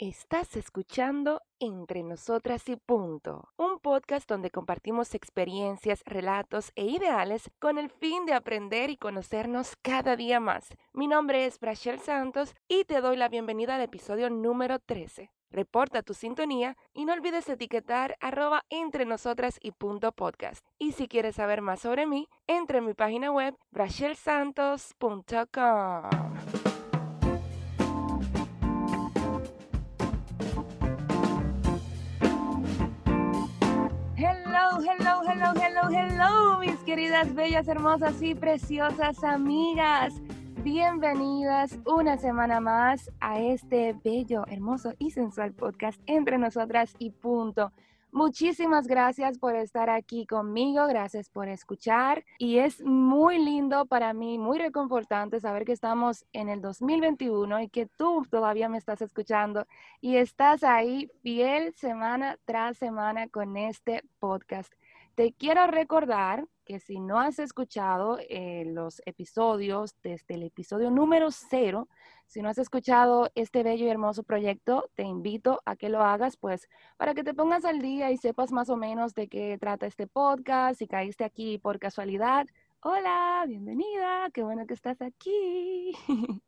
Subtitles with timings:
[0.00, 7.78] Estás escuchando Entre Nosotras y Punto, un podcast donde compartimos experiencias, relatos e ideales con
[7.78, 10.68] el fin de aprender y conocernos cada día más.
[10.92, 15.32] Mi nombre es Brachel Santos y te doy la bienvenida al episodio número 13.
[15.50, 20.64] Reporta tu sintonía y no olvides etiquetar arroba entre nosotras y punto podcast.
[20.78, 26.67] Y si quieres saber más sobre mí, entra en mi página web brachelsantos.com.
[34.80, 40.14] Hello, hello, hello, hello, mis queridas, bellas, hermosas y preciosas amigas.
[40.62, 47.72] Bienvenidas una semana más a este bello, hermoso y sensual podcast entre nosotras y punto.
[48.10, 54.38] Muchísimas gracias por estar aquí conmigo, gracias por escuchar y es muy lindo para mí,
[54.38, 59.66] muy reconfortante saber que estamos en el 2021 y que tú todavía me estás escuchando
[60.00, 64.72] y estás ahí fiel semana tras semana con este podcast.
[65.14, 71.30] Te quiero recordar que si no has escuchado eh, los episodios desde el episodio número
[71.30, 71.88] cero,
[72.26, 76.36] si no has escuchado este bello y hermoso proyecto, te invito a que lo hagas,
[76.36, 79.86] pues, para que te pongas al día y sepas más o menos de qué trata
[79.86, 80.78] este podcast.
[80.78, 82.46] Si caíste aquí por casualidad,
[82.82, 85.92] hola, bienvenida, qué bueno que estás aquí.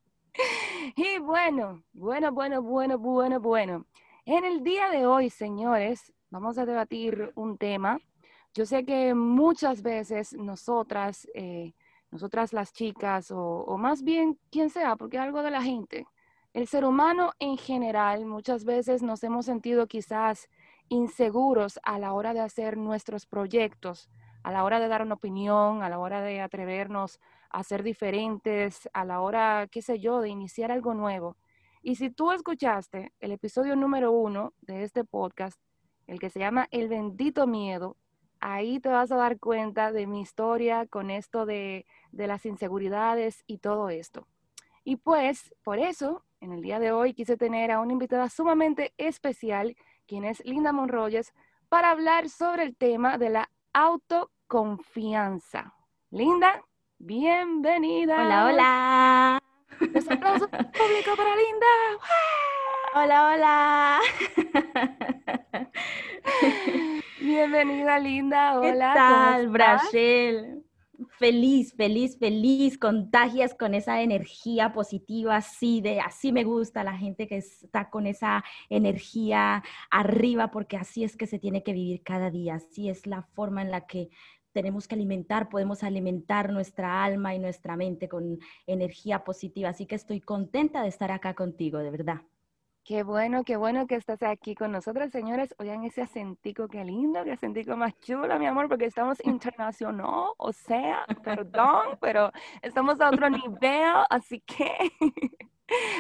[0.96, 3.86] y bueno, bueno, bueno, bueno, bueno, bueno.
[4.26, 7.98] En el día de hoy, señores, vamos a debatir un tema
[8.54, 11.72] yo sé que muchas veces nosotras, eh,
[12.10, 16.06] nosotras las chicas, o, más bien quien sea, porque algo de la gente,
[16.52, 20.48] el ser humano en general, muchas veces nos hemos sentido quizás
[20.88, 24.10] inseguros a la hora de hacer nuestros proyectos,
[24.42, 28.88] a la hora de dar una opinión, a la hora de atrevernos a ser diferentes,
[28.92, 31.36] a la hora, qué sé yo, de iniciar algo nuevo.
[31.82, 35.60] Y si tú escuchaste el episodio número uno de este podcast,
[36.08, 37.96] el que se llama El bendito miedo,
[38.40, 43.58] ahí te vas a dar cuenta de mi historia con esto de, las inseguridades y
[43.58, 44.26] todo esto.
[44.84, 48.94] Y pues, por eso, en el día de hoy quise tener a una invitada sumamente
[48.96, 51.32] especial, quien es Linda Monroyes,
[51.68, 55.74] para hablar sobre el tema de la autoconfianza.
[56.10, 56.64] Linda,
[56.98, 58.22] bienvenida.
[58.22, 59.42] Hola, hola.
[59.80, 61.66] Un aplauso público para Linda.
[62.94, 64.00] Hola, hola.
[67.20, 68.58] Bienvenida, linda.
[68.58, 68.92] Hola.
[68.92, 70.64] ¿Qué tal, Brachel?
[71.18, 72.78] Feliz, feliz, feliz.
[72.78, 78.06] Contagias con esa energía positiva, así de, así me gusta la gente que está con
[78.06, 82.54] esa energía arriba, porque así es que se tiene que vivir cada día.
[82.54, 84.08] Así es la forma en la que
[84.52, 89.68] tenemos que alimentar, podemos alimentar nuestra alma y nuestra mente con energía positiva.
[89.68, 92.22] Así que estoy contenta de estar acá contigo, de verdad.
[92.90, 95.54] Qué bueno, qué bueno que estás aquí con nosotros, señores.
[95.60, 100.52] Oigan ese acentico, qué lindo, qué acentico más chulo, mi amor, porque estamos internacional, o
[100.52, 104.90] sea, perdón, pero estamos a otro nivel, así que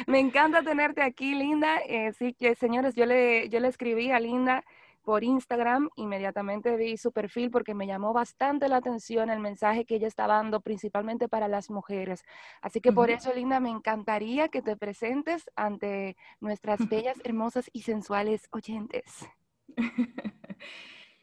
[0.08, 1.78] me encanta tenerte aquí, Linda.
[1.86, 4.64] Eh, sí que, señores, yo le, yo le escribí a Linda
[5.02, 9.96] por Instagram, inmediatamente vi su perfil porque me llamó bastante la atención el mensaje que
[9.96, 12.22] ella está dando, principalmente para las mujeres.
[12.60, 17.82] Así que por eso, Linda, me encantaría que te presentes ante nuestras bellas, hermosas y
[17.82, 19.28] sensuales oyentes.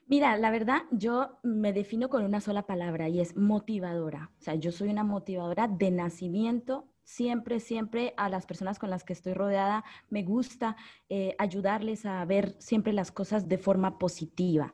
[0.10, 4.32] Mira, la verdad, yo me defino con una sola palabra y es motivadora.
[4.40, 9.06] O sea, yo soy una motivadora de nacimiento siempre, siempre a las personas con las
[9.06, 10.76] que estoy rodeada, me gusta
[11.08, 14.74] eh, ayudarles a ver siempre las cosas de forma positiva.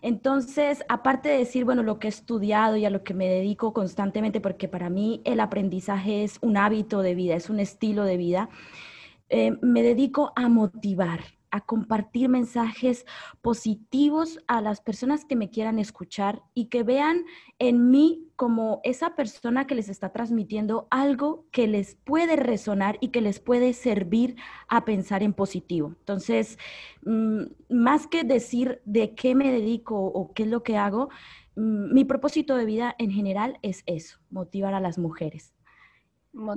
[0.00, 3.74] Entonces, aparte de decir, bueno, lo que he estudiado y a lo que me dedico
[3.74, 8.16] constantemente, porque para mí el aprendizaje es un hábito de vida, es un estilo de
[8.16, 8.48] vida,
[9.28, 11.20] eh, me dedico a motivar,
[11.54, 13.06] a compartir mensajes
[13.40, 17.26] positivos a las personas que me quieran escuchar y que vean
[17.60, 23.10] en mí como esa persona que les está transmitiendo algo que les puede resonar y
[23.10, 24.34] que les puede servir
[24.66, 25.94] a pensar en positivo.
[26.00, 26.58] Entonces,
[27.04, 31.08] mm, más que decir de qué me dedico o qué es lo que hago,
[31.54, 35.54] mm, mi propósito de vida en general es eso, motivar a las mujeres.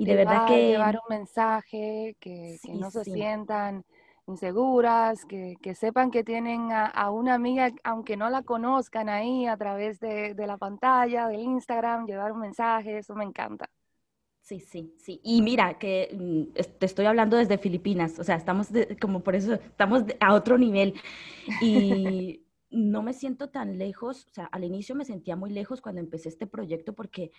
[0.00, 3.84] y de verdad que llevar un mensaje, que, no se sientan
[4.28, 9.98] inseguras, que, sepan que tienen a, una amiga, aunque no la conozcan ahí a través
[10.00, 13.68] de, la pantalla, del Instagram, llevar un mensaje, eso me encanta.
[14.40, 15.20] Sí, sí, sí.
[15.24, 18.68] Y mira, que mm, te estoy hablando desde Filipinas, o sea, estamos
[19.00, 20.94] como por eso, estamos a otro nivel.
[21.60, 26.00] Y no me siento tan lejos, o sea, al inicio me sentía muy lejos cuando
[26.00, 27.30] empecé este proyecto porque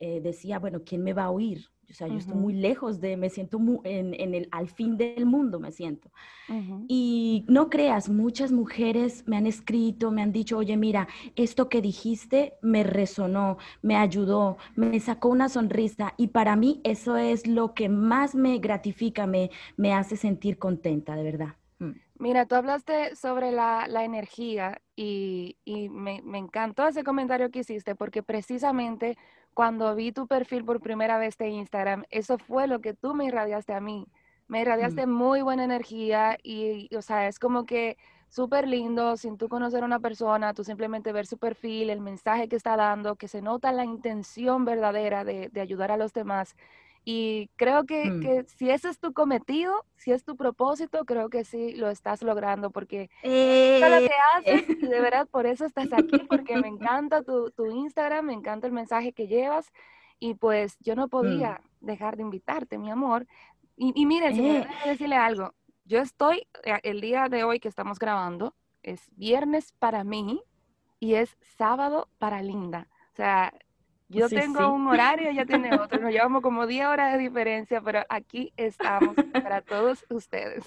[0.00, 1.70] eh, decía, bueno, ¿quién me va a oír?
[1.90, 5.60] O sea, yo estoy muy lejos de, me siento en, el, al fin del mundo,
[5.60, 6.10] me siento.
[6.88, 11.82] Y no creas, muchas mujeres me han escrito, me han dicho, oye, mira, esto que
[11.82, 16.14] dijiste me resonó, me ayudó, me sacó una sonrisa.
[16.16, 21.14] Y para mí eso es lo que más me gratifica, me, me hace sentir contenta,
[21.16, 21.54] de verdad.
[22.18, 25.56] Mira, tú hablaste sobre la, energía y,
[25.90, 29.18] me, me, encantó ese comentario que hiciste porque precisamente
[29.52, 33.26] cuando vi tu perfil por primera vez de Instagram, eso fue lo que tú me
[33.26, 34.06] irradiaste a mí.
[34.46, 35.10] Me irradiaste mm.
[35.10, 37.96] muy buena energía y, o sea, es como que
[38.28, 42.48] súper lindo sin tú conocer a una persona, tú simplemente ver su perfil, el mensaje
[42.48, 46.56] que está dando, que se nota la intención verdadera de, de ayudar a los demás.
[47.04, 48.20] Y creo que, mm.
[48.20, 52.22] que, si ese es tu cometido, si es tu propósito, creo que sí lo estás
[52.22, 53.78] logrando porque eh.
[53.80, 57.66] lo que haces y de verdad por eso estás aquí, porque me encanta tu, tu,
[57.66, 59.70] Instagram, me encanta el mensaje que llevas
[60.18, 61.10] y pues yo no mm.
[61.10, 63.26] podía dejar de invitarte, mi amor.
[63.76, 64.66] Y, y miren, eh.
[64.86, 65.52] decirle algo,
[65.84, 70.42] yo estoy, eh, el día de hoy que estamos grabando, es viernes para mí
[71.00, 72.88] y es sábado para Linda.
[73.12, 73.52] O sea,
[74.14, 76.00] yo tengo un horario, ella tiene otro.
[76.00, 80.64] Nos llevamos como 10 horas de diferencia, pero aquí estamos para todos ustedes.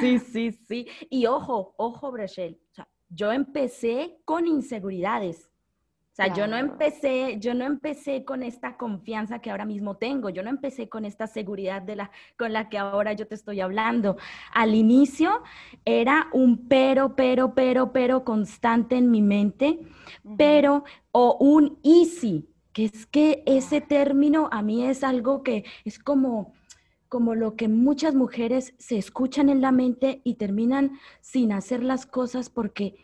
[0.00, 0.86] Sí, sí, sí.
[1.08, 2.60] Y ojo, ojo, Brachel.
[3.08, 5.48] yo empecé con inseguridades.
[6.14, 10.30] O sea, yo no empecé, yo no empecé con esta confianza que ahora mismo tengo,
[10.30, 13.60] yo no empecé con esta seguridad de la, con la que ahora yo te estoy
[13.60, 14.16] hablando.
[14.52, 15.42] Al inicio
[15.84, 19.80] era un pero, pero, pero, pero constante en mi mente,
[20.38, 25.98] pero o un easy, que es que ese término a mí es algo que es
[25.98, 26.52] como
[27.08, 32.06] como lo que muchas mujeres se escuchan en la mente y terminan sin hacer las
[32.06, 32.96] cosas porque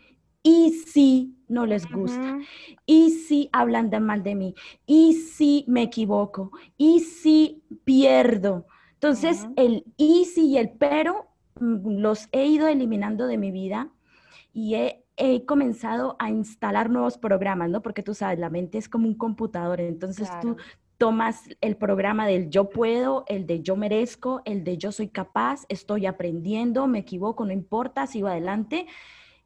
[0.42, 2.38] y si no les gusta,
[2.86, 4.54] y si hablan de mal de mí,
[4.86, 8.66] y si me equivoco, y si pierdo.
[8.94, 11.28] Entonces, el y si y el pero
[11.58, 13.90] mm, los he ido eliminando de mi vida
[14.52, 15.04] y he,
[15.46, 17.82] comenzado a instalar nuevos programas, ¿no?
[17.82, 20.56] Porque tú sabes, la mente es como un computador, entonces tú
[20.96, 25.66] tomas el programa del yo puedo, el de yo merezco, el de yo soy capaz,
[25.68, 28.86] estoy aprendiendo, me equivoco, no importa, sigo adelante.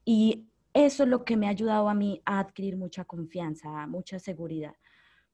[0.05, 4.19] Y eso es lo que me ha ayudado a mí a adquirir mucha confianza, mucha
[4.19, 4.75] seguridad.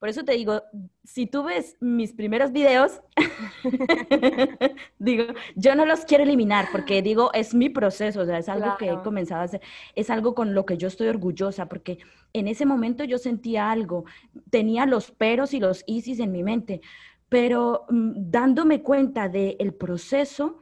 [0.01, 0.63] Por eso te digo,
[1.05, 3.03] si tú ves mis primeros videos,
[4.99, 5.25] digo,
[5.57, 8.89] yo no los quiero eliminar porque digo, es mi proceso, o sea, es algo que
[8.89, 9.61] he comenzado a hacer,
[9.95, 11.99] es algo con lo que yo estoy orgullosa porque
[12.33, 14.07] en ese momento yo sentía algo,
[14.49, 16.81] tenía los peros y los isis en mi mente,
[17.29, 20.61] pero mm, dándome cuenta del proceso,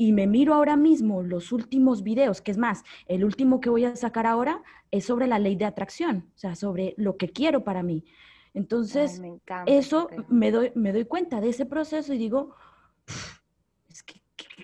[0.00, 3.84] y me miro ahora mismo los últimos videos, que es más, el último que voy
[3.84, 7.64] a sacar ahora es sobre la ley de atracción, o sea, sobre lo que quiero
[7.64, 8.06] para mí.
[8.54, 9.20] Entonces,
[9.66, 12.54] eso me doy, me doy cuenta de ese proceso y digo,
[13.90, 14.22] es que,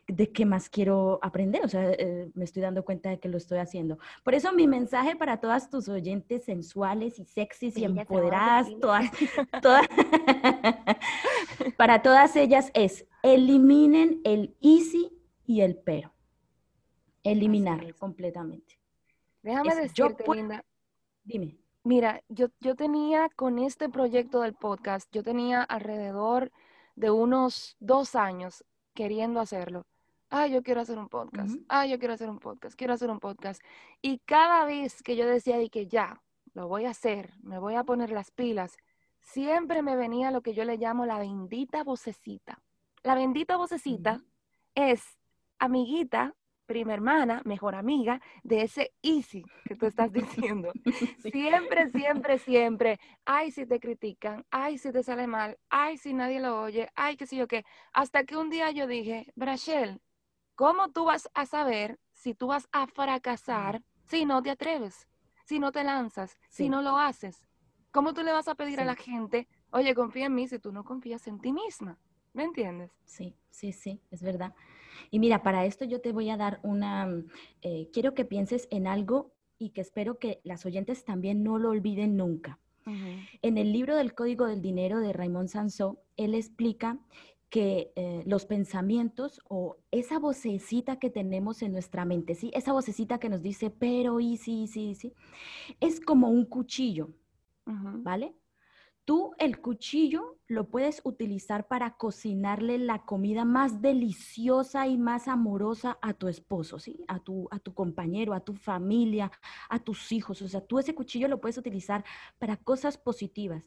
[0.09, 1.63] ¿de qué más quiero aprender?
[1.67, 3.99] O sea, eh, me estoy dando cuenta de que lo estoy haciendo.
[4.25, 9.11] Por eso mi mensaje para todas tus oyentes sensuales y sexys y empoderadas, todas,
[9.61, 9.87] todas
[11.77, 15.13] para todas ellas es, eliminen el easy
[15.47, 16.13] y el pero.
[17.23, 18.79] Eliminarlo completamente.
[19.43, 20.65] Déjame decirte, Linda.
[21.25, 21.59] Dime.
[21.85, 26.51] Mira, yo, yo tenía con este proyecto del podcast, yo tenía alrededor
[26.97, 28.65] de unos dos años
[28.95, 29.87] queriendo hacerlo.
[30.31, 31.57] Ah, yo quiero hacer un podcast.
[31.69, 32.77] Ah, yo quiero hacer un podcast.
[32.77, 33.63] Quiero hacer un podcast.
[34.03, 36.21] Y cada vez que yo decía de que ya,
[36.55, 38.77] lo voy a hacer, me voy a poner las pilas,
[39.21, 42.61] siempre me venía lo que yo le llamo la bendita vocecita.
[43.05, 44.25] La bendita vocecita
[44.75, 45.16] es
[45.59, 46.35] amiguita,
[46.67, 50.73] prima hermana, mejor amiga de ese easy que tú estás diciendo.
[51.33, 56.41] Siempre, siempre, siempre, ay, si te critican, ay, si te sale mal, ay, si nadie
[56.41, 57.65] lo oye, ay, qué sé yo qué.
[57.93, 60.01] Hasta que un día yo dije, Brachel,
[60.55, 65.09] ¿cómo tú vas a saber si tú vas a fracasar si no te atreves,
[65.45, 67.45] si no te lanzas, si no lo haces?
[67.91, 70.73] ¿Cómo tú le vas a pedir a la gente, oye, confía en mí si tú
[70.73, 71.99] no confías en ti misma?
[72.37, 72.91] ¿Me entiendes?
[73.07, 74.53] Sí, sí, sí, es verdad.
[75.11, 77.29] Y mira, para esto yo te voy a dar una, mm,
[77.63, 81.71] eh, quiero que pienses en algo y que espero que las oyentes también no lo
[81.71, 82.59] olviden nunca.
[83.43, 87.01] En el libro del Código del Dinero de Raymond Sansó, él explica
[87.49, 92.53] que eh, los pensamientos o esa vocecita que tenemos en nuestra mente, ¿sí?
[92.55, 95.15] esa vocecita que nos dice, pero y sí, sí, sí,
[95.81, 97.11] es como un cuchillo,
[97.65, 98.37] ¿vale?
[99.07, 105.97] Tú el cuchillo lo puedes utilizar para cocinarle la comida más deliciosa y más amorosa
[106.03, 107.05] a tu esposo, ¿sí?
[107.07, 109.31] A tu, a tu compañero, a tu familia,
[109.69, 110.43] a tus hijos.
[110.43, 112.05] O sea, tú ese cuchillo lo puedes utilizar
[112.41, 113.63] para cosas positivas,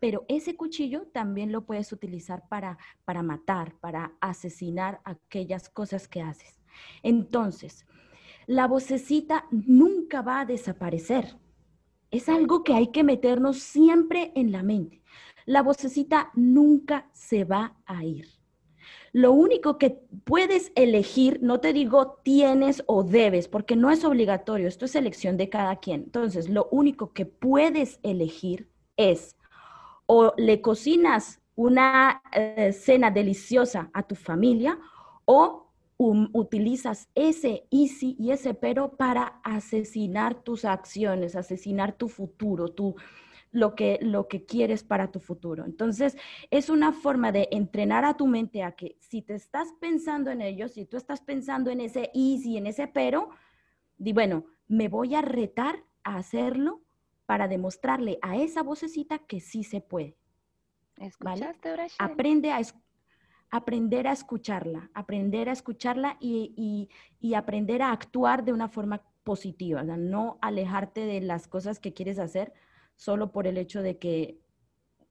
[0.00, 2.76] pero ese cuchillo también lo puedes utilizar para,
[3.06, 6.60] para matar, para asesinar aquellas cosas que haces.
[7.02, 7.86] Entonces,
[8.46, 11.38] la vocecita nunca va a desaparecer.
[12.14, 15.02] Es algo que hay que meternos siempre en la mente.
[15.46, 18.28] La vocecita nunca se va a ir.
[19.10, 24.68] Lo único que puedes elegir, no te digo tienes o debes, porque no es obligatorio,
[24.68, 26.02] esto es elección de cada quien.
[26.02, 29.36] Entonces, lo único que puedes elegir es
[30.06, 34.78] o le cocinas una eh, cena deliciosa a tu familia
[35.24, 35.63] o
[35.98, 42.96] utilizas ese easy y ese pero para asesinar tus acciones, asesinar tu futuro, tu,
[43.52, 45.64] lo, que, lo que quieres para tu futuro.
[45.64, 46.16] Entonces,
[46.50, 50.42] es una forma de entrenar a tu mente a que si te estás pensando en
[50.42, 53.30] ello, si tú estás pensando en ese easy, en ese pero,
[53.96, 56.82] di, bueno, me voy a retar a hacerlo
[57.26, 60.16] para demostrarle a esa vocecita que sí se puede.
[60.96, 62.60] ¿Escuchaste, Aprende a,
[63.54, 66.88] aprender a escucharla, aprender a escucharla y,
[67.36, 72.52] aprender a actuar de una forma positiva, no alejarte de las cosas que quieres hacer
[72.96, 74.40] solo por el hecho de que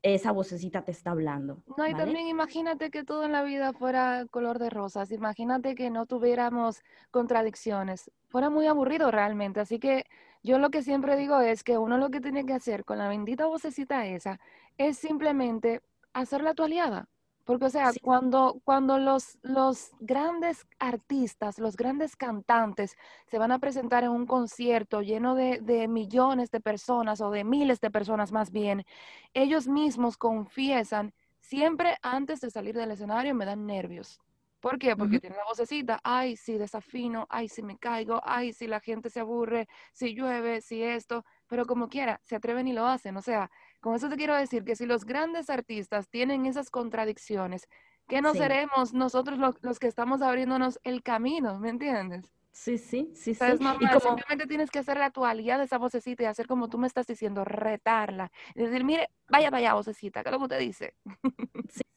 [0.02, 1.64] esa vocecita te está hablando.
[1.78, 5.90] No, y también imagínate que todo en la vida fuera color de rosas, imagínate que
[5.90, 6.82] no tuviéramos
[7.12, 10.04] contradicciones, fuera muy aburrido realmente, así que
[10.44, 13.08] yo lo que siempre digo es que uno lo que tiene que hacer con la
[13.08, 14.42] bendita vocecita esa
[14.78, 15.82] es simplemente
[16.12, 17.08] hacerla tu aliada,
[17.44, 22.96] porque, o sea, cuando, cuando los, los grandes artistas, los grandes cantantes
[23.28, 27.44] se van a presentar en un concierto lleno de, de, millones de personas o de
[27.44, 28.86] miles de personas más bien,
[29.34, 34.20] ellos mismos confiesan, siempre antes de salir del escenario me dan nervios.
[34.64, 34.96] ¿Por qué?
[34.96, 39.10] Porque tiene la vocecita, ay, si desafino, ay, si me caigo, ay, si la gente
[39.10, 43.18] se aburre, si llueve, si esto, pero como quiera, se atreven y lo hacen.
[43.18, 43.52] O sea,
[43.84, 47.68] con eso te quiero decir que si los grandes artistas tienen esas contradicciones,
[48.08, 51.60] ¿qué no seremos nosotros los, que estamos abriéndonos el camino?
[51.60, 52.34] ¿Me entiendes?
[52.54, 53.44] Sí, sí, sí, sí.
[53.44, 56.78] Es normal, simplemente tienes que hacer la actualidad de esa vocecita y hacer como tú
[56.78, 58.32] me estás diciendo, retarla.
[58.56, 60.94] Y decir, mire, vaya, vaya, vocecita, ¿qué es lo que te dice?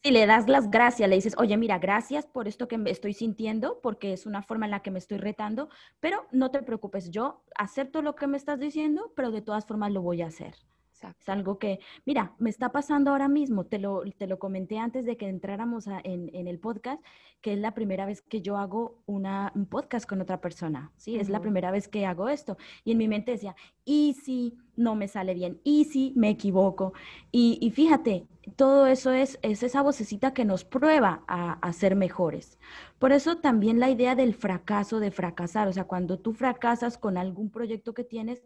[0.03, 3.13] Sí, le das las gracias, le dices, oye, mira, gracias por esto que me estoy
[3.13, 5.69] sintiendo, porque es una forma en la que me estoy retando,
[6.01, 9.91] pero no te preocupes, yo acepto lo que me estás diciendo, pero de todas formas
[9.93, 10.55] lo voy a hacer.
[11.03, 15.05] Es algo que, mira, me está pasando ahora mismo, te lo, te lo comenté antes
[15.05, 17.03] de que entráramos en, en, el podcast,
[17.41, 21.19] que es la primera vez que yo hago una, un podcast con otra persona, ¿sí?
[21.19, 22.57] Es la primera vez que hago esto.
[22.83, 25.59] Y en mi mente decía, ¿y si no me sale bien?
[25.63, 26.93] ¿Y si me equivoco?
[27.31, 31.95] Y, y fíjate, todo eso es, es esa vocecita que nos prueba a, a ser
[31.95, 32.57] mejores.
[32.99, 37.17] Por eso también la idea del fracaso, de fracasar, o sea, cuando tú fracasas con
[37.17, 38.43] algún proyecto que tienes,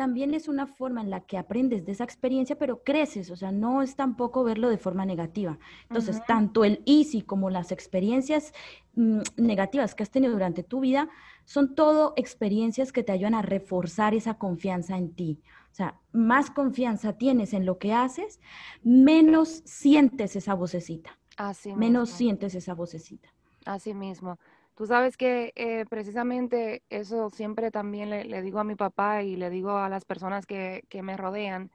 [0.00, 3.52] también es una forma en la que aprendes de esa experiencia, pero creces, o sea,
[3.52, 5.58] no es tampoco verlo de forma negativa.
[5.82, 8.54] Entonces, tanto el easy como las experiencias
[8.94, 11.10] mm, negativas que has tenido durante tu vida
[11.50, 15.40] son todo experiencias que te ayudan a reforzar esa confianza en ti.
[15.72, 18.38] O sea, más confianza tienes en lo que haces,
[18.84, 21.18] menos sientes esa vocecita.
[21.36, 23.34] Así menos sientes esa vocecita.
[23.64, 24.38] Así mismo.
[24.76, 29.50] Tú sabes que eh, precisamente eso siempre también le, digo a mi papá y le
[29.50, 31.72] digo a las personas que, que, me rodean.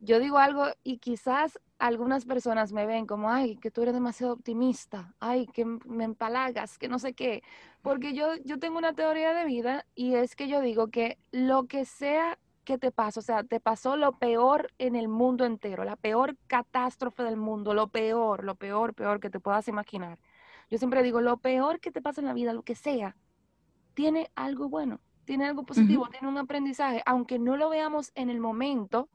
[0.00, 4.32] Yo digo algo y quizás algunas personas me ven como, ay, que tú eres demasiado
[4.32, 7.42] optimista, ay, que me empalagas, que no sé qué.
[7.82, 11.66] Porque yo, yo tengo una teoría de vida y es que yo digo que lo
[11.66, 15.84] que sea que te pase, o sea, te pasó lo peor en el mundo entero,
[15.84, 20.18] la peor catástrofe del mundo, lo peor, lo peor, peor que te puedas imaginar.
[20.70, 23.16] Yo siempre digo, lo peor que te pasa en la vida, lo que sea,
[23.94, 28.40] tiene algo bueno, tiene algo positivo, tiene un aprendizaje, aunque no lo veamos en el
[28.40, 29.08] momento,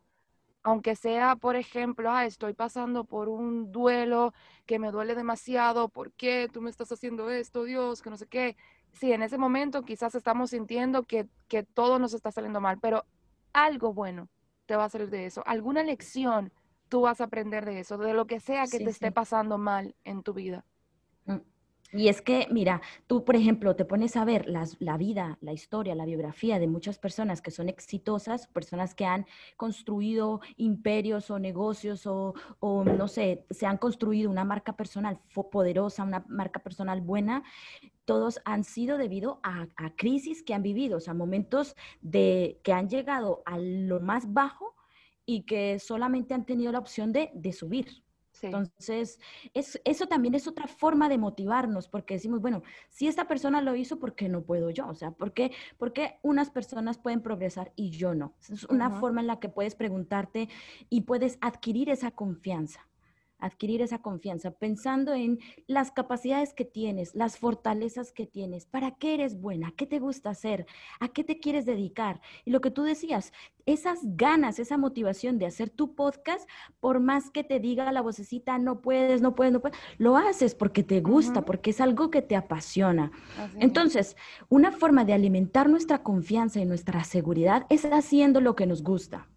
[0.66, 4.34] aunque sea, por ejemplo, ah, estoy pasando por un duelo
[4.66, 8.02] que me duele demasiado, ¿por qué tú me estás haciendo esto, Dios?
[8.02, 8.58] Que no sé qué.
[8.92, 13.06] Sí, en ese momento quizás estamos sintiendo que, que todo nos está saliendo mal, pero
[13.54, 14.28] algo bueno
[14.66, 16.52] te va a salir de eso, alguna lección
[16.90, 19.96] tú vas a aprender de eso, de lo que sea que te esté pasando mal
[20.04, 20.66] en tu vida.
[21.98, 25.96] Y es que, mira, tú, por ejemplo, te pones a ver la vida, la historia,
[25.96, 29.26] la biografía de muchas personas que son exitosas, personas que han
[29.56, 32.34] construido imperios o negocios o,
[32.84, 35.22] no sé, se han construido una marca personal
[35.52, 37.44] poderosa, una marca personal buena,
[38.04, 42.90] todos han sido debido a, crisis que han vivido, o sea, momentos de, que han
[42.90, 44.76] llegado a lo más bajo
[45.26, 48.05] y que solamente han tenido la opción de subir.
[48.46, 49.20] Entonces,
[49.54, 53.76] es, eso también es otra forma de motivarnos, porque decimos, bueno, si esta persona lo
[53.76, 54.88] hizo, ¿por qué no puedo yo?
[54.88, 55.52] O sea, ¿por qué,
[56.22, 58.34] unas personas pueden progresar y yo no?
[58.50, 60.50] Es una forma en la que puedes preguntarte
[60.90, 62.88] y puedes adquirir esa confianza
[63.40, 69.14] adquirir esa confianza, pensando en las capacidades que tienes, las fortalezas que tienes, para qué
[69.14, 70.66] eres buena, qué te gusta hacer,
[71.00, 72.22] a qué te quieres dedicar.
[72.44, 73.34] Y lo que tú decías,
[73.66, 76.48] esas ganas, esa motivación de hacer tu podcast,
[76.80, 80.56] por más que te diga la vocecita, no puedes, no puedes, no puedes, lo haces
[80.56, 83.12] porque te gusta, porque es algo que te apasiona.
[83.60, 84.16] Entonces,
[84.50, 89.28] una forma de alimentar nuestra confianza y nuestra seguridad es haciendo lo que nos gusta.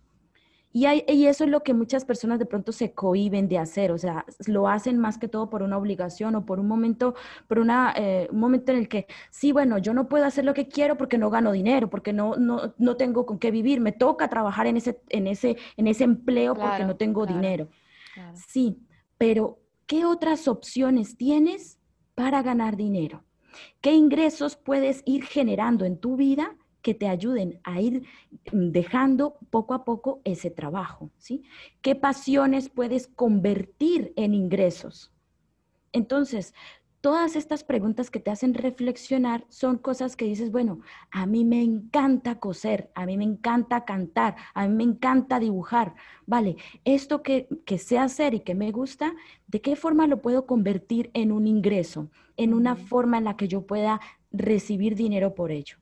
[0.78, 4.24] Y, eso es lo que muchas personas de pronto se cohiben de hacer, o sea,
[4.46, 7.16] lo hacen más que todo por una obligación o por un momento,
[7.48, 10.54] por una, eh, un momento en el que, sí, bueno, yo no puedo hacer lo
[10.54, 13.90] que quiero porque no gano dinero, porque no, no, no tengo con qué vivir, me
[13.90, 17.68] toca trabajar en ese, en ese, en ese empleo porque no tengo dinero.
[18.34, 18.78] Sí,
[19.16, 21.80] pero ¿qué otras opciones tienes
[22.14, 23.24] para ganar dinero?
[23.80, 28.02] ¿Qué ingresos puedes ir generando en tu vida que te ayuden a ir
[28.52, 31.42] mm, dejando poco a poco ese trabajo, ¿sí?
[31.82, 35.12] ¿Qué pasiones puedes convertir en ingresos?
[35.92, 36.54] Entonces,
[37.00, 40.80] todas estas preguntas que te hacen reflexionar son cosas que dices, bueno,
[41.10, 45.94] a mí me encanta coser, a mí me encanta cantar, a mí me encanta dibujar,
[46.26, 49.14] vale, esto que, que sé hacer y que me gusta,
[49.46, 53.48] ¿de qué forma lo puedo convertir en un ingreso, en una forma en la que
[53.48, 54.00] yo pueda
[54.32, 55.76] recibir dinero por ello?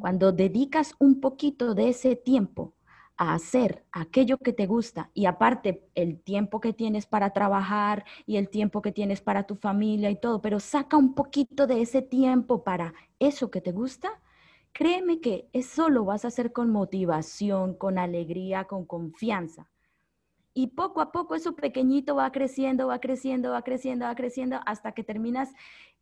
[0.00, 2.74] Cuando dedicas un poquito de ese tiempo
[3.16, 8.36] a hacer aquello que te gusta y aparte el tiempo que tienes para trabajar y
[8.36, 12.02] el tiempo que tienes para tu familia y todo, pero saca un poquito de ese
[12.02, 14.20] tiempo para eso que te gusta,
[14.72, 19.68] créeme que eso lo vas a hacer con motivación, con alegría, con confianza.
[20.54, 24.92] Y poco a poco eso pequeñito va creciendo, va creciendo, va creciendo, va creciendo hasta
[24.92, 25.50] que terminas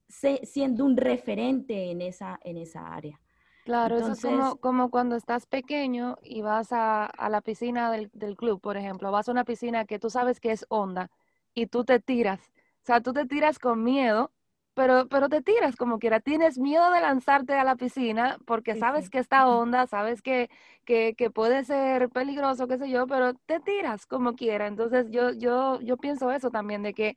[0.09, 3.21] siendo un referente en esa, en esa área.
[3.65, 8.11] Claro, eso es como, como cuando estás pequeño y vas a, a la piscina del,
[8.13, 11.11] del, club, por ejemplo, vas a una piscina que tú sabes que es honda
[11.55, 12.41] y tú te tiras.
[12.83, 14.33] O sea, tú te tiras con miedo,
[14.75, 16.21] pero, pero te tiras como quiera.
[16.21, 20.49] Tienes miedo de lanzarte a la piscina porque sabes que está honda, sabes que,
[20.87, 24.67] que, que, puede ser peligroso, qué sé yo, pero te tiras como quiera.
[24.67, 27.17] Entonces yo, yo, yo pienso eso también, de que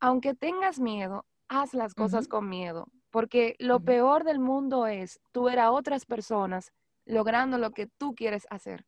[0.00, 5.44] aunque tengas miedo, haz las cosas con miedo porque lo peor del mundo es tú
[5.44, 6.72] ver a otras personas
[7.04, 8.84] logrando lo que tú quieres hacer.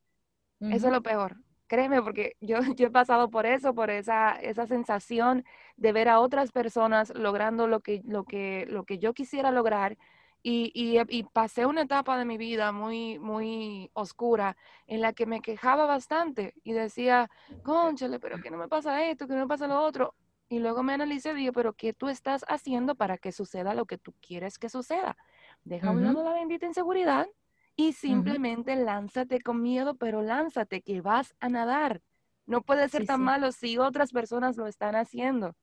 [0.60, 1.36] Eso es lo peor.
[1.66, 5.44] Créeme, porque yo, yo he pasado por eso, por esa, esa sensación
[5.76, 9.96] de ver a otras personas logrando lo que, lo que, lo que yo quisiera lograr.
[10.42, 14.56] Y, y, y, pasé una etapa de mi vida muy, muy oscura
[14.86, 17.28] en la que me quejaba bastante y decía,
[17.62, 20.14] conchale, pero que no me pasa esto, que no me pasa lo otro.
[20.50, 23.86] Y luego me analicé y digo, pero ¿qué tú estás haciendo para que suceda lo
[23.86, 25.16] que tú quieres que suceda?
[25.62, 27.28] Deja a un lado la bendita inseguridad
[27.76, 32.02] y simplemente lánzate con miedo, pero lánzate que vas a nadar.
[32.46, 35.54] No puede ser tan malo si otras personas lo están haciendo.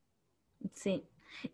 [0.74, 1.04] Sí.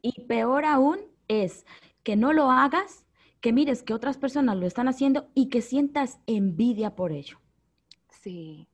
[0.03, 1.65] Y peor aún es
[2.03, 3.03] que no lo hagas,
[3.41, 7.41] que mires que otras personas lo están haciendo y que sientas envidia por ello.
[8.09, 8.69] Sí.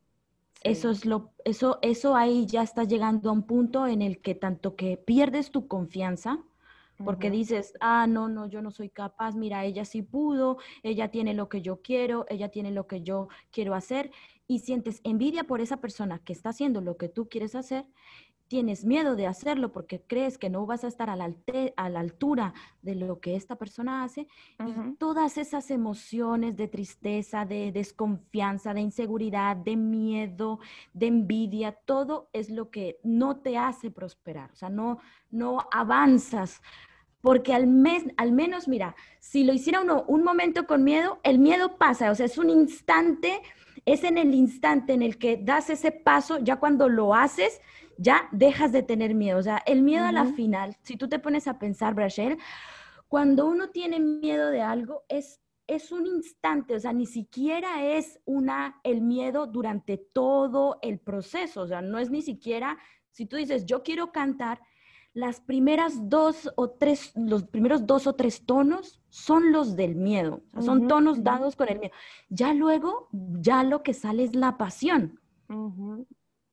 [0.62, 4.36] Eso es lo, eso, eso ahí ya está llegando a un punto en el que
[4.36, 6.40] tanto que pierdes tu confianza,
[7.06, 11.34] porque dices, ah, no, no, yo no soy capaz, mira, ella sí pudo, ella tiene
[11.34, 14.12] lo que yo quiero, ella tiene lo que yo quiero hacer,
[14.48, 17.86] y sientes envidia por esa persona que está haciendo lo que tú quieres hacer,
[18.50, 21.32] tienes miedo de hacerlo porque crees que no vas a estar a la,
[21.78, 24.28] a la altura de lo que esta persona hace,
[24.60, 30.60] y todas esas emociones de tristeza, de desconfianza, de inseguridad, de miedo,
[30.94, 36.62] de envidia, todo es lo que no te hace prosperar, o sea, no, no avanzas.
[37.22, 41.38] Porque al, mes, al menos, mira, si lo hiciera uno un momento con miedo, el
[41.38, 43.42] miedo pasa, o sea, es un instante,
[43.86, 47.60] es en el instante en el que das ese paso, ya cuando lo haces,
[48.00, 49.38] ya dejas de tener miedo.
[49.38, 52.38] O sea, el miedo a la final, si tú te pones a pensar, Brachel,
[53.10, 58.20] cuando uno tiene miedo de algo, es, es un instante, o sea, ni siquiera es
[58.26, 62.78] una, el miedo durante todo el proceso, o sea, no es ni siquiera,
[63.12, 64.62] si tú dices, yo quiero cantar,
[65.14, 70.42] las primeras dos o tres, los primeros dos o tres tonos son los del miedo,
[70.62, 71.94] son tonos dados con el miedo.
[72.30, 75.20] Ya luego, ya lo que sale es la pasión.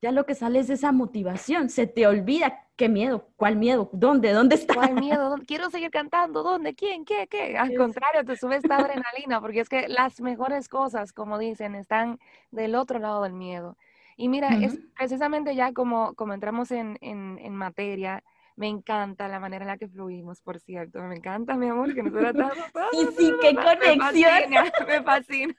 [0.01, 4.31] Ya lo que sale es esa motivación, se te olvida qué miedo, cuál miedo, dónde,
[4.31, 4.75] dónde está.
[4.75, 5.35] ¿Cuál miedo?
[5.47, 6.75] Quiero seguir cantando, ¿dónde?
[6.75, 7.03] ¿Quién?
[7.03, 7.27] ¿Qué?
[7.27, 7.57] ¿Qué?
[7.57, 12.19] Al contrario, te sube esta adrenalina, porque es que las mejores cosas, como dicen, están
[12.51, 13.75] del otro lado del miedo.
[14.15, 18.23] Y mira, es precisamente ya como, como entramos en, en, en, materia,
[18.55, 20.99] me encanta la manera en la que fluimos, por cierto.
[21.03, 22.93] Me encanta, mi amor, que nosotros estamos...
[22.93, 24.49] y sí, qué conexión.
[24.49, 24.85] Me fascina.
[24.87, 25.55] Me fascina.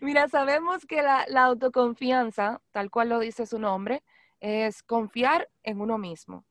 [0.00, 4.02] Mira, sabemos que la, autoconfianza, tal cual lo dice su nombre,
[4.40, 6.44] es confiar en uno mismo.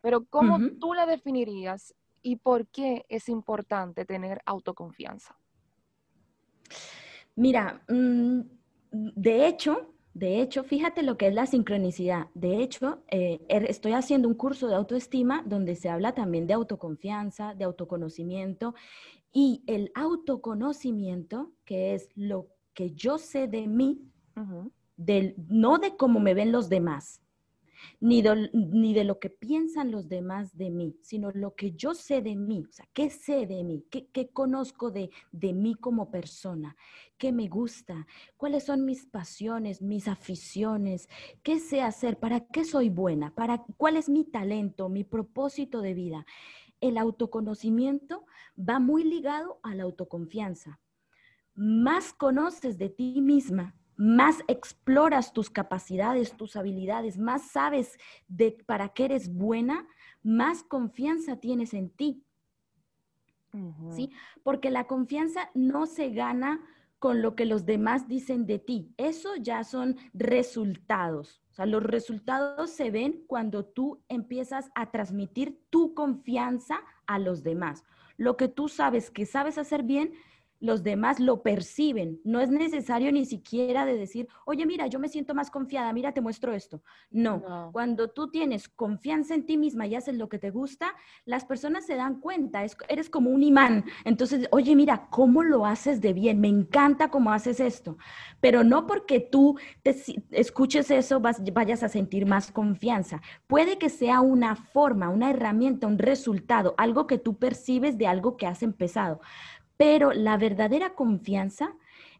[0.00, 5.36] Pero ¿cómo tú la definirías y por qué es importante tener autoconfianza?
[7.36, 8.40] Mira, mm,
[8.90, 12.28] de hecho, de hecho, fíjate lo que es la sincronicidad.
[12.34, 16.54] De hecho, eh, er, estoy haciendo un curso de autoestima donde se habla también de
[16.54, 18.74] autoconfianza, de autoconocimiento
[19.34, 24.00] y el autoconocimiento, que es lo que yo sé de mí,
[25.48, 27.20] no de cómo me ven los demás,
[28.00, 31.94] ni de, ni de, lo que piensan los demás de mí, sino lo que yo
[31.94, 35.74] sé de mí, o sea, qué sé de mí, qué, qué conozco de, de, mí
[35.74, 36.76] como persona,
[37.18, 41.08] qué me gusta, cuáles son mis pasiones, mis aficiones,
[41.42, 45.94] qué sé hacer, para qué soy buena, para cuál es mi talento, mi propósito de
[45.94, 46.24] vida
[46.84, 48.26] el autoconocimiento
[48.58, 50.80] va muy ligado a la autoconfianza.
[51.54, 57.96] Más conoces de ti misma, más exploras tus capacidades, tus habilidades, más sabes
[58.28, 59.86] de para qué eres buena,
[60.22, 62.24] más confianza tienes en ti.
[63.92, 64.10] ¿Sí?
[64.42, 66.60] Porque la confianza no se gana
[66.98, 68.92] con lo que los demás dicen de ti.
[68.96, 71.43] Eso ya son resultados.
[71.54, 77.44] O sea, los resultados se ven cuando tú empiezas a transmitir tu confianza a los
[77.44, 77.84] demás.
[78.16, 80.14] Lo que tú sabes que sabes hacer bien,
[80.60, 82.20] los demás lo perciben.
[82.24, 86.12] No es necesario ni siquiera de decir, oye, mira, yo me siento más confiada, mira,
[86.12, 86.82] te muestro esto.
[87.10, 91.44] No, cuando tú tienes confianza en ti misma y haces lo que te gusta, las
[91.44, 93.84] personas se dan cuenta, eres como un imán.
[94.04, 96.40] Entonces, oye, mira, ¿cómo lo haces de bien?
[96.40, 97.98] Me encanta cómo haces esto.
[98.40, 99.94] Pero no porque tú te,
[100.30, 103.20] escuches eso vayas a sentir más confianza.
[103.46, 108.36] Puede que sea una forma, una herramienta, un resultado, algo que tú percibes de algo
[108.36, 109.20] que has empezado
[109.76, 111.74] pero la verdadera confianza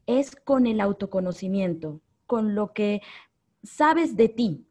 [0.07, 3.01] es con el autoconocimiento, con lo que
[3.63, 4.67] sabes de ti.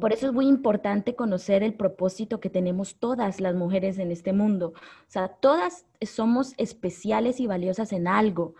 [0.00, 4.32] Por eso es muy importante conocer el propósito que tenemos todas las mujeres en este
[4.32, 4.72] mundo.
[4.74, 8.54] O sea, todas somos especiales y valiosas en algo.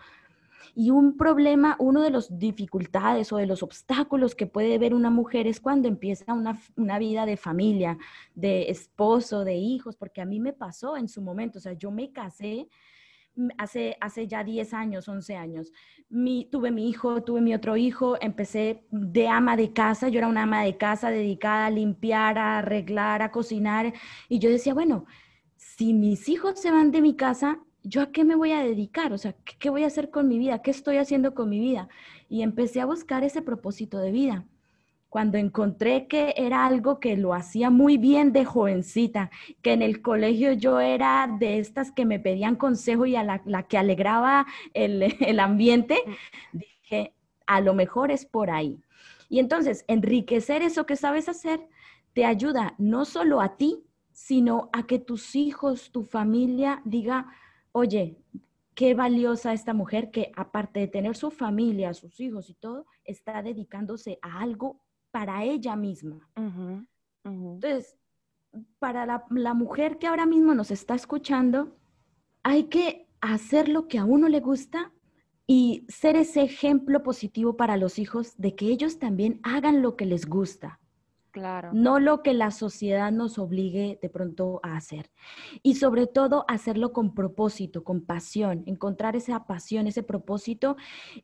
[0.74, 5.08] Y un problema, uno de las dificultades o de los obstáculos que puede ver una
[5.08, 7.96] mujer es cuando empieza una, una, vida de familia,
[8.34, 11.58] de esposo, de hijos, porque a mí me pasó en su momento.
[11.58, 12.68] O sea, yo me casé
[13.58, 15.72] hace, hace ya 10 años, 11 años.
[16.08, 20.28] Mi, tuve mi hijo, tuve mi otro hijo, empecé de ama de casa, yo era
[20.28, 23.92] una ama de casa dedicada a limpiar, a arreglar, a cocinar,
[24.28, 25.06] y yo decía, bueno,
[25.56, 29.12] si mis hijos se van de mi casa, ¿yo a qué me voy a dedicar?
[29.12, 30.62] O sea, ¿qué, ¿qué, voy a hacer con mi vida?
[30.62, 31.88] ¿Qué estoy haciendo con mi vida?
[32.28, 34.46] Y empecé a buscar ese propósito de vida
[35.12, 40.00] cuando encontré que era algo que lo hacía muy bien de jovencita, que en el
[40.00, 45.02] colegio yo era de estas que me pedían consejo y a la, que alegraba el,
[45.20, 46.56] el ambiente, mm.
[46.56, 47.12] dije,
[47.46, 48.80] a lo mejor es por ahí.
[49.28, 51.60] Y entonces, enriquecer eso que sabes hacer
[52.14, 57.26] te ayuda no solo a ti, sino a que tus hijos, tu familia diga,
[57.72, 58.16] oye,
[58.74, 63.42] qué valiosa esta mujer que aparte de tener su familia, sus hijos y todo, está
[63.42, 64.80] dedicándose a algo
[65.12, 66.28] para ella misma.
[67.24, 67.96] Entonces,
[68.80, 71.76] para la, la, mujer que ahora mismo nos está escuchando,
[72.42, 74.92] hay que hacer lo que a uno le gusta
[75.46, 80.06] y ser ese ejemplo positivo para los hijos de que ellos también hagan lo que
[80.06, 80.80] les gusta.
[81.32, 81.70] Claro.
[81.72, 85.10] No lo que la sociedad nos obligue de pronto a hacer.
[85.62, 90.76] Y sobre todo hacerlo con propósito, con pasión, encontrar esa pasión, ese propósito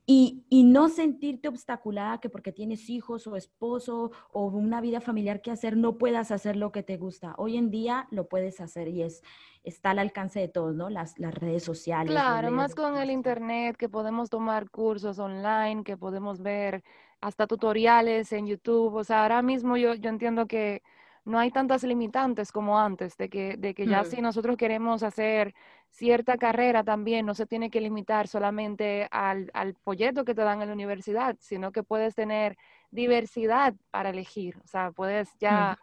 [0.06, 5.42] y, y, no sentirte obstaculada que porque tienes hijos o esposo o una vida familiar
[5.42, 7.34] que hacer, no puedas hacer lo que te gusta.
[7.36, 9.22] Hoy en día lo puedes hacer y es,
[9.62, 10.88] está al alcance de todos, ¿no?
[10.88, 12.10] Las, las redes sociales.
[12.10, 16.82] Claro, más con el Internet, que podemos tomar cursos online, que podemos ver
[17.20, 18.94] hasta tutoriales en YouTube.
[18.94, 20.82] O sea, ahora mismo yo, yo entiendo que
[21.24, 24.06] no hay tantas limitantes como antes, de que, de que ya mm.
[24.06, 25.54] si nosotros queremos hacer
[25.90, 30.62] cierta carrera también, no se tiene que limitar solamente al, al folleto que te dan
[30.62, 32.56] en la universidad, sino que puedes tener
[32.90, 34.56] diversidad para elegir.
[34.64, 35.78] O sea, puedes ya,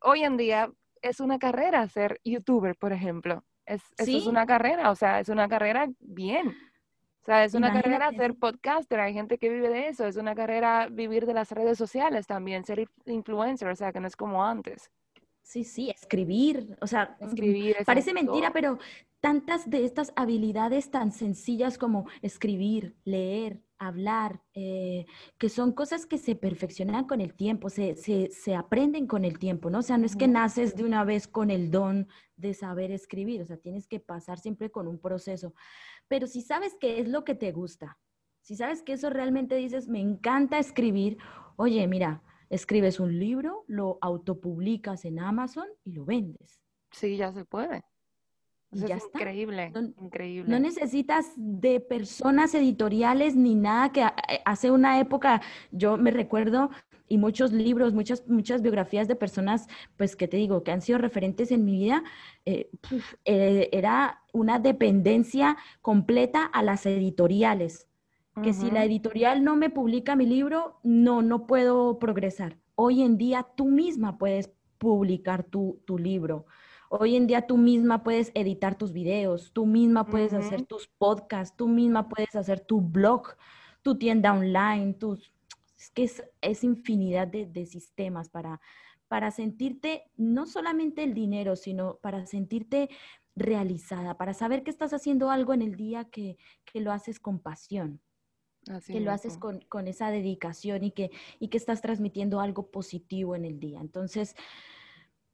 [0.00, 0.70] hoy en día
[1.02, 3.44] es una carrera ser youtuber, por ejemplo.
[3.66, 6.56] Es, Eso es una carrera, o sea, es una carrera bien.
[7.22, 10.34] O sea, es una carrera ser podcaster, hay gente que vive de eso, es una
[10.34, 14.44] carrera vivir de las redes sociales también, ser influencer, o sea, que no es como
[14.44, 14.90] antes.
[15.48, 17.74] Sí, sí, escribir, o sea, escribir.
[17.86, 18.78] Parece mentira, pero
[19.20, 25.06] tantas de estas habilidades tan sencillas como escribir, leer, hablar, eh,
[25.38, 27.96] que son cosas que se perfeccionan con el tiempo, se,
[28.54, 29.78] aprenden con el tiempo, ¿no?
[29.78, 33.40] O sea, no es que naces de una vez con el don de saber escribir,
[33.40, 35.54] o sea, tienes que pasar siempre con un proceso.
[36.08, 37.98] Pero si sabes qué es lo que te gusta,
[38.42, 41.16] si sabes que eso realmente dices, me encanta escribir,
[41.56, 46.60] oye, mira, escribes un libro, lo autopublicas en Amazon y lo vendes.
[46.90, 47.84] Sí, ya se puede.
[48.70, 49.18] ya es está.
[49.18, 50.50] Increíble, no, increíble.
[50.50, 56.70] No necesitas de personas editoriales ni nada que eh, hace una época, yo me recuerdo,
[57.08, 60.98] y muchos libros, muchas, muchas biografías de personas, pues que te digo, que han sido
[60.98, 62.04] referentes en mi vida,
[62.44, 62.70] eh,
[63.24, 67.88] eh, era una dependencia completa a las editoriales
[68.42, 72.58] que si la editorial no me publica mi libro, no, no puedo progresar.
[72.74, 76.46] Hoy en día tú misma puedes publicar tu, libro.
[76.88, 81.56] Hoy en día tú misma puedes editar tus videos, tú misma puedes hacer tus podcasts,
[81.56, 83.36] tú misma puedes hacer tu blog,
[83.82, 85.32] tu tienda online, tus...
[85.76, 88.60] Es que es, infinidad de, sistemas para,
[89.06, 92.88] para sentirte no solamente el dinero, sino para sentirte
[93.36, 97.38] realizada, para saber que estás haciendo algo en el día que, que lo haces con
[97.38, 98.00] pasión
[98.86, 103.44] que lo haces con, esa dedicación y que, y que estás transmitiendo algo positivo en
[103.44, 103.80] el día.
[103.80, 104.34] Entonces,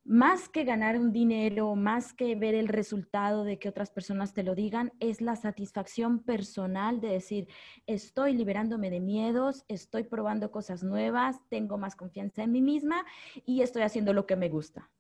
[0.05, 4.43] más que ganar un dinero, más que ver el resultado de que otras personas te
[4.43, 7.49] lo digan, es la satisfacción personal de decir,
[7.87, 13.05] estoy liberándome de miedos, estoy probando cosas nuevas, tengo más confianza en mí misma
[13.47, 14.91] y estoy haciendo lo que me gusta.